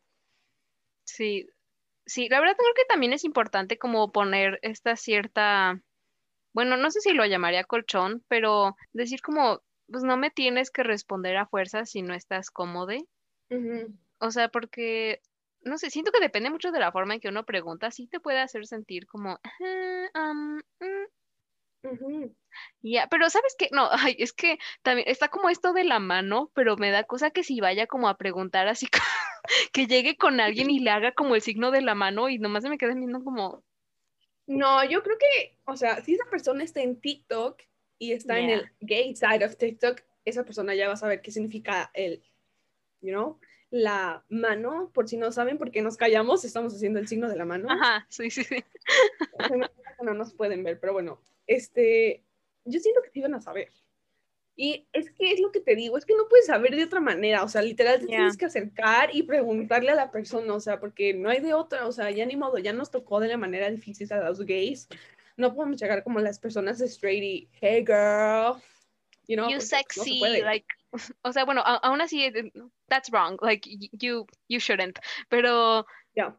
Sí, 1.03 1.47
sí, 2.05 2.29
la 2.29 2.39
verdad 2.39 2.55
creo 2.57 2.73
que 2.75 2.85
también 2.85 3.13
es 3.13 3.23
importante 3.23 3.77
como 3.77 4.11
poner 4.11 4.59
esta 4.61 4.95
cierta, 4.95 5.81
bueno, 6.53 6.77
no 6.77 6.91
sé 6.91 7.01
si 7.01 7.13
lo 7.13 7.25
llamaría 7.25 7.63
colchón, 7.63 8.23
pero 8.27 8.75
decir 8.93 9.21
como, 9.21 9.61
pues 9.91 10.03
no 10.03 10.17
me 10.17 10.31
tienes 10.31 10.71
que 10.71 10.83
responder 10.83 11.37
a 11.37 11.45
fuerza 11.45 11.85
si 11.85 12.01
no 12.01 12.13
estás 12.13 12.49
cómodo. 12.49 12.93
O 14.19 14.31
sea, 14.31 14.49
porque, 14.49 15.21
no 15.61 15.77
sé, 15.77 15.89
siento 15.89 16.11
que 16.11 16.19
depende 16.19 16.49
mucho 16.49 16.71
de 16.71 16.79
la 16.79 16.91
forma 16.91 17.13
en 17.13 17.19
que 17.19 17.29
uno 17.29 17.45
pregunta, 17.45 17.91
sí 17.91 18.07
te 18.07 18.19
puede 18.19 18.39
hacer 18.39 18.65
sentir 18.65 19.07
como, 19.07 19.39
"Ajá, 19.43 20.31
um, 20.31 20.57
mm, 20.79 21.05
ya, 22.81 23.07
pero 23.09 23.29
¿sabes 23.29 23.55
qué? 23.57 23.69
No, 23.71 23.89
ay, 24.13 24.15
es 24.19 24.33
que 24.33 24.57
también 24.81 25.07
está 25.07 25.29
como 25.29 25.49
esto 25.49 25.73
de 25.73 25.83
la 25.83 25.99
mano, 25.99 26.51
pero 26.53 26.77
me 26.77 26.91
da 26.91 27.03
cosa 27.03 27.31
que 27.31 27.43
si 27.43 27.59
vaya 27.59 27.87
como 27.87 28.07
a 28.07 28.17
preguntar 28.17 28.67
así, 28.67 28.87
que 29.73 29.87
llegue 29.87 30.17
con 30.17 30.39
alguien 30.39 30.69
y 30.69 30.79
le 30.79 30.91
haga 30.91 31.11
como 31.13 31.35
el 31.35 31.41
signo 31.41 31.71
de 31.71 31.81
la 31.81 31.95
mano 31.95 32.29
y 32.29 32.39
nomás 32.39 32.63
se 32.63 32.69
me 32.69 32.77
quede 32.77 32.95
viendo 32.95 33.23
como, 33.23 33.63
No, 34.47 34.83
yo 34.85 35.01
creo 35.03 35.17
que, 35.17 35.57
o 35.65 35.75
sea, 35.75 36.01
si 36.01 36.13
esa 36.15 36.25
persona 36.29 36.63
está 36.63 36.81
en 36.81 36.99
TikTok 36.99 37.61
y 38.01 38.13
está 38.13 38.39
en 38.39 38.47
Yeah. 38.47 38.57
el 38.57 38.69
gay 38.79 39.15
side 39.15 39.45
of 39.45 39.55
TikTok, 39.57 40.01
esa 40.25 40.43
persona 40.43 40.73
ya 40.73 40.87
va 40.87 40.93
a 40.93 40.97
saber 40.97 41.21
qué 41.21 41.29
significa 41.31 41.91
el, 41.93 42.23
you 42.99 43.11
know, 43.11 43.39
la 43.69 44.23
mano. 44.27 44.89
Por 44.91 45.07
si 45.07 45.17
no 45.17 45.31
saben 45.31 45.59
por 45.59 45.69
qué 45.69 45.83
nos 45.83 45.97
callamos, 45.97 46.43
estamos 46.43 46.73
haciendo 46.73 46.97
el 46.97 47.07
signo 47.07 47.29
de 47.29 47.35
la 47.35 47.45
mano. 47.45 47.69
ajá, 47.69 48.07
sí, 48.09 48.31
sí, 48.31 48.43
sí. 48.43 48.55
Que 48.55 48.63
no 50.03 50.13
nos 50.15 50.33
pueden 50.33 50.63
ver, 50.63 50.79
pero 50.79 50.93
bueno, 50.93 51.21
este, 51.45 52.23
yo 52.65 52.79
siento 52.79 53.03
que 53.03 53.11
te 53.11 53.19
iban 53.19 53.35
a 53.35 53.39
saber. 53.41 53.69
Y 54.55 54.87
es 54.93 55.11
que 55.11 55.31
es 55.31 55.39
lo 55.39 55.51
que 55.51 55.59
te 55.61 55.75
digo, 55.75 55.95
es 55.95 56.05
que 56.05 56.15
no 56.15 56.27
puedes 56.27 56.47
saber 56.47 56.75
de 56.75 56.83
otra 56.85 56.99
manera, 56.99 57.43
o 57.43 57.49
sea, 57.49 57.61
literal 57.61 57.99
te 57.99 58.07
Yeah. 58.07 58.17
tienes 58.17 58.37
que 58.37 58.45
acercar 58.45 59.15
y 59.15 59.21
preguntarle 59.23 59.91
a 59.91 59.95
la 59.95 60.09
persona, 60.09 60.55
o 60.55 60.59
sea, 60.59 60.79
porque 60.79 61.13
no 61.13 61.29
hay 61.29 61.39
de 61.39 61.53
otra, 61.53 61.85
o 61.87 61.91
sea, 61.91 62.09
ya 62.09 62.25
ni 62.25 62.35
modo, 62.35 62.57
ya 62.57 62.73
nos 62.73 62.89
tocó 62.89 63.19
de 63.19 63.27
la 63.27 63.37
manera 63.37 63.69
difícil 63.69 64.11
a 64.11 64.27
los 64.27 64.41
gays. 64.43 64.87
No 65.37 65.53
podemos 65.53 65.79
llegar 65.79 66.03
como 66.03 66.19
las 66.19 66.39
personas 66.39 66.79
straight 66.81 67.23
y, 67.23 67.49
hey 67.61 67.83
girl, 67.85 68.61
you 69.27 69.35
know, 69.35 69.49
You 69.49 69.57
porque, 69.57 69.57
no 69.57 69.61
se 69.61 69.65
sexy, 69.65 70.19
like, 70.41 70.67
o 71.23 71.31
sea, 71.31 71.45
bueno, 71.45 71.61
aún 71.65 72.01
así, 72.01 72.25
eh, 72.25 72.51
that's 72.87 73.09
wrong, 73.11 73.37
like, 73.41 73.67
you, 73.93 74.25
you 74.47 74.59
shouldn't, 74.59 74.99
pero, 75.29 75.85
Ya. 76.15 76.35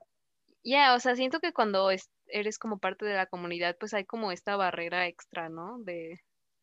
yeah, 0.63 0.95
o 0.95 1.01
sea, 1.01 1.17
siento 1.17 1.41
que 1.41 1.53
cuando 1.53 1.91
es- 1.91 2.11
eres 2.27 2.59
como 2.59 2.79
parte 2.79 3.05
de 3.05 3.15
la 3.15 3.27
comunidad, 3.27 3.77
pues 3.79 3.95
hay 3.95 4.05
como 4.05 4.33
esta 4.33 4.57
barrera 4.57 5.07
extra, 5.07 5.49
¿no? 5.49 5.79
De 5.81 6.21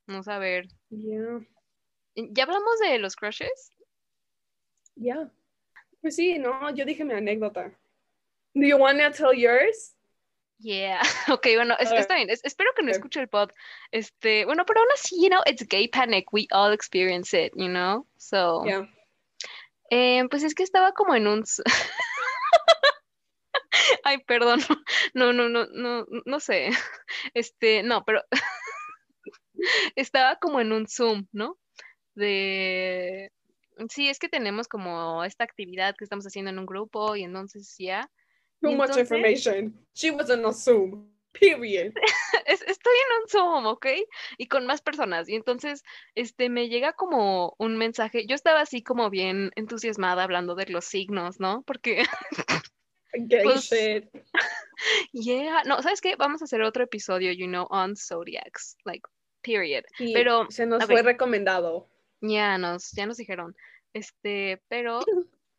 no 0.08 0.24
saber. 0.24 0.68
Yeah, 0.90 1.40
¿Ya 2.16 2.44
hablamos 2.44 2.80
de 2.80 2.98
los 3.00 3.16
crushes? 3.16 3.72
yeah. 4.96 5.32
Pues 6.02 6.16
sí, 6.16 6.40
no, 6.40 6.74
yo 6.74 6.86
dije 6.86 7.04
mi 7.04 7.14
anécdota. 7.14 7.72
Do 8.54 8.66
you 8.66 8.78
want 8.78 9.00
to 9.00 9.12
tell 9.12 9.34
yours? 9.34 9.96
Yeah, 10.62 11.02
ok, 11.40 11.48
bueno, 11.56 11.76
es- 11.80 11.88
A 11.88 11.92
ver. 11.92 12.00
está 12.02 12.16
bien, 12.16 12.30
es- 12.30 12.44
espero 12.44 12.72
que 12.76 12.84
no 12.84 12.92
escuche 12.92 13.20
el 13.22 13.30
pod, 13.30 13.50
este, 13.92 14.44
bueno, 14.46 14.66
pero 14.66 14.82
aún 14.82 14.90
así, 14.94 15.16
you 15.22 15.30
know, 15.30 15.42
it's 15.46 15.66
gay 15.68 15.88
panic, 15.88 16.32
we 16.34 16.48
all 16.52 16.74
experience 16.74 17.34
it, 17.34 17.54
you 17.56 17.70
know, 17.70 18.06
so, 18.18 18.64
Yeah. 18.66 18.88
eh, 19.90 20.24
pues 20.30 20.44
es 20.44 20.54
que 20.54 20.64
estaba 20.64 20.92
como 20.92 21.16
en 21.16 21.28
un, 21.28 21.46
Ay, 24.04 24.18
perdón. 24.26 24.60
No, 25.14 25.34
no, 25.34 25.50
no, 25.50 25.66
no, 25.72 26.06
no 26.26 26.40
sé. 26.40 26.70
Este, 27.34 27.82
no, 27.84 28.04
pero 28.06 28.22
estaba 29.96 30.36
como 30.38 30.60
en 30.62 30.72
un 30.72 30.88
Zoom, 30.88 31.26
¿no? 31.32 31.58
De 32.16 33.32
sí, 33.90 34.10
es 34.10 34.20
que 34.20 34.30
tenemos 34.30 34.68
como 34.68 35.24
esta 35.24 35.44
actividad 35.46 35.96
que 35.96 36.04
estamos 36.04 36.26
haciendo 36.26 36.52
en 36.52 36.60
un 36.60 36.66
grupo 36.66 37.16
y 37.16 37.24
entonces 37.24 37.76
ya. 37.80 38.10
Too 38.62 38.76
much 38.76 38.98
information. 38.98 39.74
She 39.94 40.12
was 40.12 40.30
on 40.30 40.46
a 40.46 40.54
Zoom. 40.54 41.10
Period. 41.34 41.94
Estoy 42.48 42.96
en 42.96 43.22
un 43.22 43.30
Zoom, 43.30 43.66
¿ok? 43.68 43.88
Y 44.38 44.48
con 44.48 44.66
más 44.66 44.82
personas. 44.82 45.30
Y 45.30 45.36
entonces, 45.36 45.84
este, 46.16 46.50
me 46.50 46.70
llega 46.70 46.94
como 46.94 47.56
un 47.60 47.78
mensaje. 47.78 48.26
Yo 48.26 48.36
estaba 48.36 48.62
así 48.62 48.82
como 48.82 49.10
bien 49.10 49.52
entusiasmada 49.56 50.24
hablando 50.24 50.56
de 50.56 50.66
los 50.66 50.86
signos, 50.86 51.40
¿no? 51.40 51.64
Porque. 51.64 52.04
Gay 53.14 53.44
pues, 53.44 53.70
shit. 53.70 54.06
Yeah. 55.12 55.64
No, 55.66 55.82
¿sabes 55.82 56.00
qué? 56.00 56.16
Vamos 56.16 56.42
a 56.42 56.46
hacer 56.46 56.62
otro 56.62 56.86
episodio, 56.86 57.34
you 57.34 57.48
know, 57.48 57.68
on 57.70 57.98
zodiacs. 57.98 58.78
Like, 58.86 59.08
period. 59.42 59.84
Pero. 59.98 60.50
Se 60.50 60.66
nos 60.66 60.86
fue 60.86 61.04
recomendado. 61.04 61.90
Ya 62.22 62.58
nos, 62.58 62.92
ya 62.92 63.06
nos 63.06 63.18
dijeron. 63.18 63.56
Este, 63.94 64.62
pero 64.68 65.02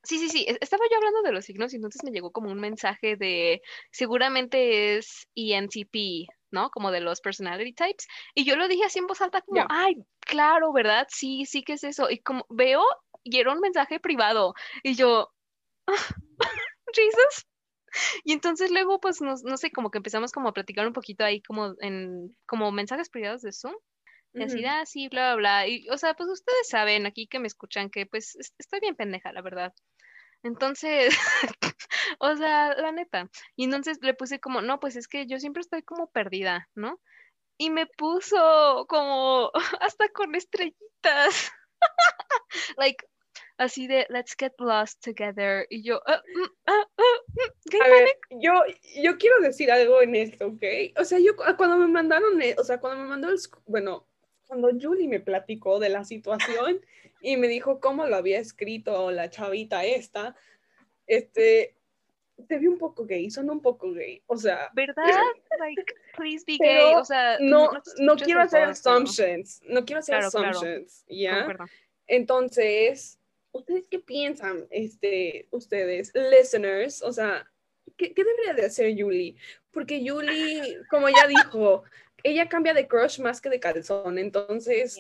sí, 0.03 0.19
sí, 0.19 0.29
sí, 0.29 0.47
estaba 0.61 0.85
yo 0.91 0.97
hablando 0.97 1.23
de 1.23 1.33
los 1.33 1.45
signos 1.45 1.73
y 1.73 1.77
entonces 1.77 2.03
me 2.05 2.11
llegó 2.11 2.33
como 2.33 2.51
un 2.51 2.61
mensaje 2.61 3.17
de 3.17 3.63
seguramente 3.91 4.97
es 4.97 5.29
ENTP, 5.35 6.29
¿no? 6.51 6.71
Como 6.71 6.91
de 6.91 7.01
los 7.01 7.21
personality 7.21 7.73
types. 7.73 8.07
Y 8.35 8.45
yo 8.45 8.57
lo 8.57 8.69
dije 8.69 8.85
así 8.85 8.99
en 8.99 9.07
voz 9.07 9.21
alta 9.21 9.43
como, 9.43 9.65
ay, 9.69 9.97
claro, 10.21 10.73
¿verdad? 10.73 11.07
Sí, 11.11 11.45
sí 11.47 11.63
que 11.63 11.75
es 11.75 11.85
eso. 11.85 12.11
Y 12.11 12.21
como 12.21 12.47
veo, 12.49 12.83
y 13.23 13.39
era 13.39 13.53
un 13.53 13.61
mensaje 13.61 14.01
privado. 14.01 14.55
Y 14.83 14.95
yo, 14.95 15.29
Jesus. 16.95 17.47
Y 18.25 18.33
entonces 18.33 18.71
luego, 18.71 19.01
pues, 19.01 19.21
no, 19.21 19.35
no 19.45 19.57
sé, 19.57 19.71
como 19.73 19.91
que 19.91 19.99
empezamos 19.99 20.33
como 20.33 20.49
a 20.49 20.53
platicar 20.53 20.87
un 20.87 20.93
poquito 20.93 21.25
ahí 21.25 21.43
como 21.43 21.75
en, 21.81 22.37
como 22.47 22.71
mensajes 22.73 23.11
privados 23.11 23.43
de 23.43 23.53
Zoom. 23.53 23.75
Y 24.33 24.45
así, 24.45 24.65
ah, 24.65 24.87
sí, 24.87 25.09
bla, 25.09 25.35
bla, 25.35 25.37
bla. 25.37 25.67
Y, 25.67 25.89
o 25.89 25.99
sea, 25.99 26.15
pues 26.15 26.29
ustedes 26.29 26.69
saben 26.69 27.05
aquí 27.05 27.27
que 27.27 27.41
me 27.41 27.49
escuchan 27.49 27.91
que 27.91 28.07
pues 28.07 28.37
estoy 28.59 28.79
bien 28.79 28.95
pendeja, 28.95 29.33
la 29.33 29.43
verdad. 29.43 29.75
Entonces, 30.43 31.15
o 32.19 32.37
sea, 32.37 32.75
la 32.75 32.93
neta. 32.93 33.29
Y 33.57 33.65
entonces 33.65 33.99
le 34.03 34.15
puse 34.15 34.41
como, 34.41 34.63
no, 34.63 34.81
pues 34.81 34.97
es 34.97 35.09
que 35.09 35.27
yo 35.27 35.39
siempre 35.39 35.61
estoy 35.61 35.83
como 35.83 36.11
perdida, 36.11 36.69
¿no? 36.75 37.01
Y 37.59 37.71
me 37.71 37.87
puso 37.87 38.87
como 38.89 39.51
hasta 39.81 40.09
con 40.09 40.35
estrellitas. 40.35 41.53
like, 42.77 43.07
así 43.59 43.87
de, 43.87 44.07
let's 44.09 44.35
get 44.39 44.55
lost 44.59 45.03
together. 45.05 45.67
Y 45.69 45.83
yo, 45.83 46.01
uh, 46.07 46.13
uh, 46.13 46.73
uh, 46.73 47.83
a 47.85 47.89
ver, 47.89 48.09
yo, 48.31 48.53
yo 49.03 49.19
quiero 49.19 49.41
decir 49.41 49.71
algo 49.71 50.01
en 50.01 50.15
esto, 50.15 50.47
¿ok? 50.47 50.63
O 50.99 51.05
sea, 51.05 51.19
yo 51.19 51.37
cuando 51.57 51.77
me 51.77 51.87
mandaron, 51.87 52.41
e, 52.41 52.57
o 52.59 52.65
sea, 52.65 52.81
cuando 52.81 53.03
me 53.03 53.09
mandó 53.09 53.29
el, 53.29 53.39
bueno, 53.67 54.07
cuando 54.47 54.71
Julie 54.81 55.07
me 55.07 55.21
platicó 55.21 55.79
de 55.79 55.91
la 55.91 56.05
situación 56.05 56.81
y 57.21 57.37
me 57.37 57.49
dijo 57.49 57.81
cómo 57.81 58.07
lo 58.07 58.17
había 58.17 58.39
escrito 58.39 59.11
la 59.11 59.31
chavita 59.31 59.85
esta, 59.85 60.37
este, 61.07 61.77
te 62.47 62.59
vi 62.59 62.67
un 62.67 62.79
poco 62.79 63.05
gay, 63.05 63.31
son 63.31 63.51
un 63.51 63.61
poco 63.61 63.93
gay, 63.93 64.23
o 64.27 64.37
sea. 64.37 64.71
¿Verdad? 64.75 65.05
Like, 65.59 65.85
please 66.17 66.45
be 66.47 66.57
gay, 66.59 66.95
o 66.95 67.05
sea. 67.05 67.37
No, 67.39 67.71
no, 67.99 68.17
quiero 68.17 68.41
hacer 68.41 68.63
assumptions, 68.63 69.61
no 69.67 69.85
quiero 69.85 70.01
hacer 70.01 70.17
assumptions, 70.17 71.05
¿ya? 71.07 71.55
Entonces, 72.07 73.19
¿ustedes 73.53 73.85
qué 73.91 73.99
piensan, 73.99 74.67
este, 74.71 75.49
ustedes, 75.51 76.13
listeners? 76.15 77.03
O 77.03 77.13
sea, 77.13 77.47
¿qué, 77.97 78.15
¿qué, 78.15 78.25
debería 78.25 78.55
de 78.55 78.67
hacer 78.67 78.95
Julie? 78.99 79.37
Porque 79.71 80.03
Julie, 80.05 80.79
como 80.89 81.09
ya 81.09 81.27
dijo, 81.27 81.85
ella 82.23 82.49
cambia 82.49 82.75
de 82.75 82.89
crush 82.89 83.21
más 83.21 83.41
que 83.41 83.51
de 83.51 83.61
calzón, 83.61 84.19
entonces... 84.19 84.99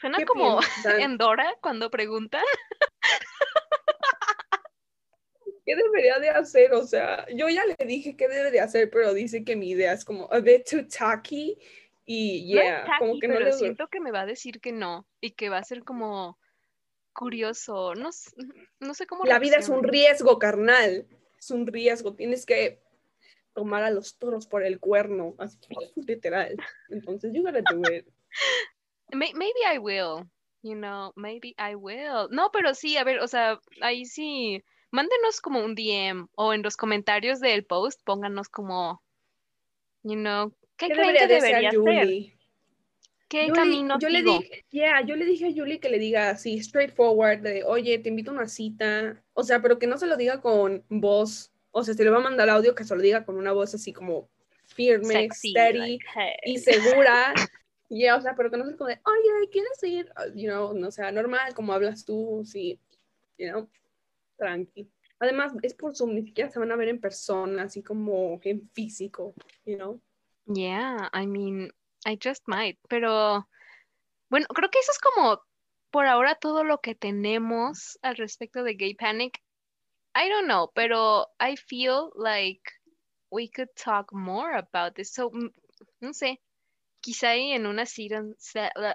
Suena 0.00 0.24
como 0.24 0.60
en 0.98 1.18
Dora 1.18 1.56
cuando 1.60 1.90
preguntan. 1.90 2.44
¿Qué 5.66 5.76
debería 5.76 6.18
de 6.18 6.28
hacer? 6.28 6.74
O 6.74 6.86
sea, 6.86 7.26
yo 7.34 7.48
ya 7.48 7.64
le 7.64 7.76
dije 7.86 8.16
qué 8.16 8.28
debe 8.28 8.50
de 8.50 8.60
hacer, 8.60 8.90
pero 8.90 9.14
dice 9.14 9.44
que 9.44 9.56
mi 9.56 9.70
idea 9.70 9.92
es 9.94 10.04
como 10.04 10.30
a 10.30 10.40
bit 10.40 10.68
too 10.68 10.86
tacky 10.86 11.56
y 12.04 12.46
yeah, 12.46 12.84
como 12.98 13.18
que 13.18 13.28
no 13.28 13.40
le 13.40 13.52
siento 13.52 13.88
que 13.88 13.98
me 13.98 14.10
va 14.10 14.22
a 14.22 14.26
decir 14.26 14.60
que 14.60 14.72
no 14.72 15.06
y 15.22 15.30
que 15.30 15.48
va 15.48 15.56
a 15.56 15.64
ser 15.64 15.84
como 15.84 16.38
curioso, 17.14 17.94
no, 17.94 18.10
no 18.80 18.94
sé 18.94 19.06
cómo 19.06 19.24
La 19.24 19.38
vida 19.38 19.56
es 19.56 19.70
un 19.70 19.82
riesgo, 19.84 20.38
carnal. 20.38 21.06
Es 21.38 21.50
un 21.50 21.66
riesgo, 21.66 22.14
tienes 22.14 22.44
que 22.44 22.82
tomar 23.54 23.84
a 23.84 23.90
los 23.90 24.18
toros 24.18 24.46
por 24.46 24.64
el 24.64 24.80
cuerno, 24.80 25.34
así 25.38 25.58
literal. 25.96 26.56
Entonces, 26.90 27.32
you 27.32 27.42
gotta 27.42 27.62
do 27.62 27.80
it. 27.90 28.06
Maybe 29.12 29.60
I 29.72 29.78
will, 29.78 30.26
you 30.62 30.74
know, 30.74 31.12
maybe 31.16 31.54
I 31.58 31.74
will. 31.74 32.28
No, 32.30 32.50
pero 32.52 32.74
sí, 32.74 32.96
a 32.96 33.04
ver, 33.04 33.20
o 33.20 33.28
sea, 33.28 33.60
ahí 33.80 34.04
sí, 34.06 34.62
mándenos 34.90 35.40
como 35.40 35.64
un 35.64 35.74
DM 35.74 36.28
o 36.34 36.52
en 36.52 36.62
los 36.62 36.76
comentarios 36.76 37.40
del 37.40 37.64
post 37.64 38.00
pónganos 38.04 38.48
como, 38.48 39.02
you 40.02 40.14
know, 40.14 40.50
¿qué, 40.76 40.88
¿Qué 40.88 40.94
creen 40.94 41.16
que 41.16 41.26
debería 41.26 41.68
hacer? 41.68 42.08
¿Qué 43.28 43.50
camino 43.52 43.98
yo 43.98 44.08
le 44.10 44.22
dije, 44.22 44.64
yeah, 44.70 45.00
yo 45.04 45.16
le 45.16 45.24
dije 45.24 45.46
a 45.46 45.52
Julie 45.52 45.80
que 45.80 45.88
le 45.88 45.98
diga 45.98 46.30
así, 46.30 46.62
straightforward, 46.62 47.40
de, 47.40 47.64
oye, 47.64 47.98
te 47.98 48.08
invito 48.08 48.30
a 48.30 48.34
una 48.34 48.48
cita, 48.48 49.22
o 49.32 49.42
sea, 49.42 49.60
pero 49.60 49.78
que 49.78 49.86
no 49.86 49.98
se 49.98 50.06
lo 50.06 50.16
diga 50.16 50.40
con 50.40 50.84
voz 50.88 51.54
o 51.76 51.82
sea, 51.82 51.92
si 51.92 52.04
le 52.04 52.10
va 52.10 52.18
a 52.18 52.20
mandar 52.20 52.48
audio, 52.48 52.74
que 52.74 52.84
se 52.84 52.94
lo 52.94 53.02
diga 53.02 53.24
con 53.24 53.36
una 53.36 53.50
voz 53.50 53.74
así 53.74 53.92
como 53.92 54.30
firme, 54.64 55.28
steady 55.32 55.98
y 56.44 56.58
segura. 56.58 57.34
Y, 57.88 58.08
o 58.08 58.20
sea, 58.20 58.34
pero 58.34 58.50
que 58.50 58.56
no 58.56 58.64
sea 58.66 58.76
como 58.76 58.88
de, 58.88 59.00
oye, 59.04 59.50
¿quieres 59.50 59.82
ir? 59.82 60.10
Uh, 60.16 60.32
you 60.34 60.48
know, 60.50 60.72
no 60.72 60.90
sea 60.90 61.12
normal, 61.12 61.54
como 61.54 61.72
hablas 61.72 62.04
tú, 62.04 62.42
sí, 62.44 62.80
you 63.38 63.48
know, 63.48 63.68
tranqui. 64.36 64.90
Además, 65.18 65.52
es 65.62 65.74
por 65.74 65.94
Zoom, 65.94 66.14
ni 66.14 66.22
siquiera 66.22 66.50
se 66.50 66.58
van 66.58 66.72
a 66.72 66.76
ver 66.76 66.88
en 66.88 67.00
persona, 67.00 67.64
así 67.64 67.82
como 67.82 68.40
en 68.42 68.68
físico, 68.70 69.34
you 69.64 69.76
know. 69.76 70.00
Yeah, 70.46 71.08
I 71.14 71.26
mean, 71.26 71.70
I 72.06 72.18
just 72.22 72.42
might, 72.46 72.78
pero 72.88 73.48
bueno, 74.28 74.46
creo 74.48 74.70
que 74.70 74.78
eso 74.80 74.92
es 74.92 74.98
como 74.98 75.42
por 75.90 76.06
ahora 76.06 76.34
todo 76.34 76.64
lo 76.64 76.80
que 76.80 76.94
tenemos 76.94 77.98
al 78.02 78.16
respecto 78.16 78.64
de 78.64 78.74
Gay 78.74 78.94
Panic. 78.94 79.40
I 80.16 80.28
don't 80.28 80.46
know, 80.46 80.70
pero 80.74 81.28
I 81.40 81.56
feel 81.56 82.10
like 82.16 82.62
we 83.30 83.48
could 83.48 83.70
talk 83.76 84.12
more 84.12 84.54
about 84.56 84.94
this. 84.94 85.12
So, 85.12 85.30
no 86.00 86.12
sé, 86.12 86.40
quizá 87.04 87.34
en 87.34 87.66
una 87.66 87.84
season, 87.84 88.34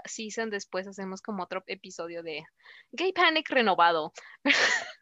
season 0.06 0.50
después 0.50 0.88
hacemos 0.88 1.22
como 1.22 1.44
otro 1.44 1.64
episodio 1.68 2.24
de 2.24 2.44
Gay 2.92 3.14
Panic 3.14 3.50
renovado. 3.50 4.14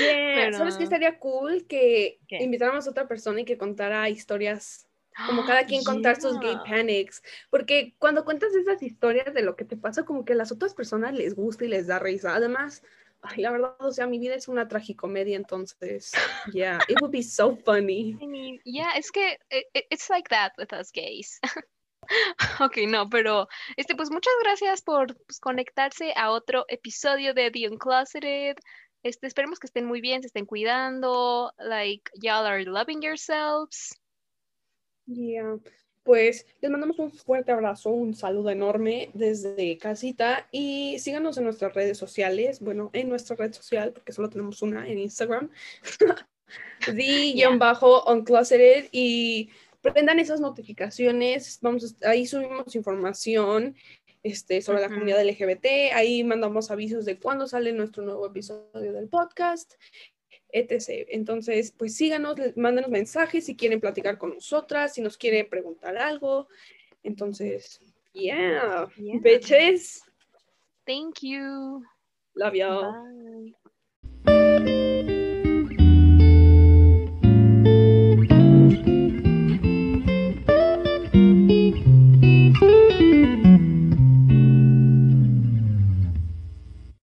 Yeah. 0.00 0.52
¿Sabes 0.52 0.76
qué 0.76 0.84
estaría 0.84 1.18
cool? 1.18 1.66
Que 1.66 2.20
invitáramos 2.30 2.86
a 2.86 2.90
otra 2.90 3.08
persona 3.08 3.40
y 3.40 3.44
que 3.44 3.58
contara 3.58 4.08
historias 4.08 4.86
como 5.26 5.44
cada 5.44 5.66
quien 5.66 5.82
contar 5.82 6.18
sus 6.18 6.38
gay 6.38 6.56
panics, 6.64 7.20
porque 7.50 7.94
cuando 7.98 8.24
cuentas 8.24 8.54
esas 8.54 8.80
historias 8.80 9.34
de 9.34 9.42
lo 9.42 9.56
que 9.56 9.64
te 9.64 9.76
pasa, 9.76 10.04
como 10.04 10.24
que 10.24 10.34
a 10.34 10.36
las 10.36 10.52
otras 10.52 10.72
personas 10.72 11.12
les 11.12 11.34
gusta 11.34 11.64
y 11.64 11.68
les 11.68 11.88
da 11.88 11.98
risa. 11.98 12.34
Además, 12.34 12.82
ay, 13.22 13.42
la 13.42 13.50
verdad, 13.50 13.74
o 13.80 13.90
sea, 13.90 14.06
mi 14.06 14.20
vida 14.20 14.36
es 14.36 14.46
una 14.46 14.68
tragicomedia, 14.68 15.36
entonces, 15.36 16.12
yeah, 16.54 16.78
it 16.88 17.02
would 17.02 17.12
be 17.12 17.22
so 17.22 17.56
funny. 17.56 18.16
I 18.22 18.26
mean, 18.26 18.60
yeah, 18.64 18.92
es 18.96 19.10
que 19.10 19.36
it, 19.50 19.66
it's 19.90 20.08
like 20.08 20.28
that 20.30 20.52
with 20.56 20.72
us 20.72 20.92
gays. 20.92 21.40
ok, 22.60 22.78
no, 22.88 23.08
pero 23.08 23.48
este, 23.76 23.94
pues 23.94 24.10
muchas 24.10 24.32
gracias 24.42 24.82
por 24.82 25.16
pues, 25.26 25.40
conectarse 25.40 26.12
a 26.16 26.30
otro 26.30 26.64
episodio 26.68 27.34
de 27.34 27.50
The 27.50 27.68
Uncloseted. 27.68 28.56
Este, 29.02 29.26
esperemos 29.26 29.58
que 29.58 29.66
estén 29.66 29.86
muy 29.86 30.00
bien, 30.00 30.22
se 30.22 30.28
estén 30.28 30.46
cuidando, 30.46 31.52
like, 31.58 32.10
y'all 32.20 32.46
are 32.46 32.64
loving 32.64 33.02
yourselves. 33.02 33.98
Yeah 35.06 35.58
pues 36.02 36.46
les 36.60 36.70
mandamos 36.70 36.98
un 36.98 37.12
fuerte 37.12 37.52
abrazo, 37.52 37.90
un 37.90 38.14
saludo 38.14 38.50
enorme 38.50 39.10
desde 39.14 39.78
casita 39.78 40.48
y 40.50 40.98
síganos 40.98 41.38
en 41.38 41.44
nuestras 41.44 41.72
redes 41.74 41.96
sociales, 41.98 42.60
bueno, 42.60 42.90
en 42.92 43.08
nuestra 43.08 43.36
red 43.36 43.52
social, 43.52 43.92
porque 43.92 44.12
solo 44.12 44.28
tenemos 44.28 44.62
una 44.62 44.88
en 44.88 44.98
Instagram, 44.98 45.50
the-uncloseted 46.86 48.88
y 48.90 49.50
prendan 49.82 50.18
esas 50.18 50.40
notificaciones, 50.40 51.58
vamos, 51.60 51.96
ahí 52.02 52.26
subimos 52.26 52.74
información 52.74 53.76
este, 54.22 54.62
sobre 54.62 54.80
la 54.80 54.88
comunidad 54.88 55.24
LGBT, 55.24 55.92
ahí 55.94 56.24
mandamos 56.24 56.70
avisos 56.70 57.04
de 57.04 57.18
cuándo 57.18 57.46
sale 57.46 57.72
nuestro 57.72 58.04
nuevo 58.04 58.26
episodio 58.26 58.92
del 58.92 59.08
podcast 59.08 59.74
etc. 60.52 61.08
Entonces, 61.10 61.72
pues 61.76 61.96
síganos, 61.96 62.36
mándenos 62.56 62.90
mensajes 62.90 63.46
si 63.46 63.56
quieren 63.56 63.80
platicar 63.80 64.18
con 64.18 64.34
nosotras, 64.34 64.94
si 64.94 65.00
nos 65.00 65.16
quieren 65.16 65.48
preguntar 65.48 65.96
algo. 65.96 66.46
Entonces, 67.02 67.80
yeah, 68.12 68.86
bitches. 68.96 70.02
Thank 70.86 71.20
you. 71.22 71.82
Love 72.34 72.54
y'all. 72.54 73.54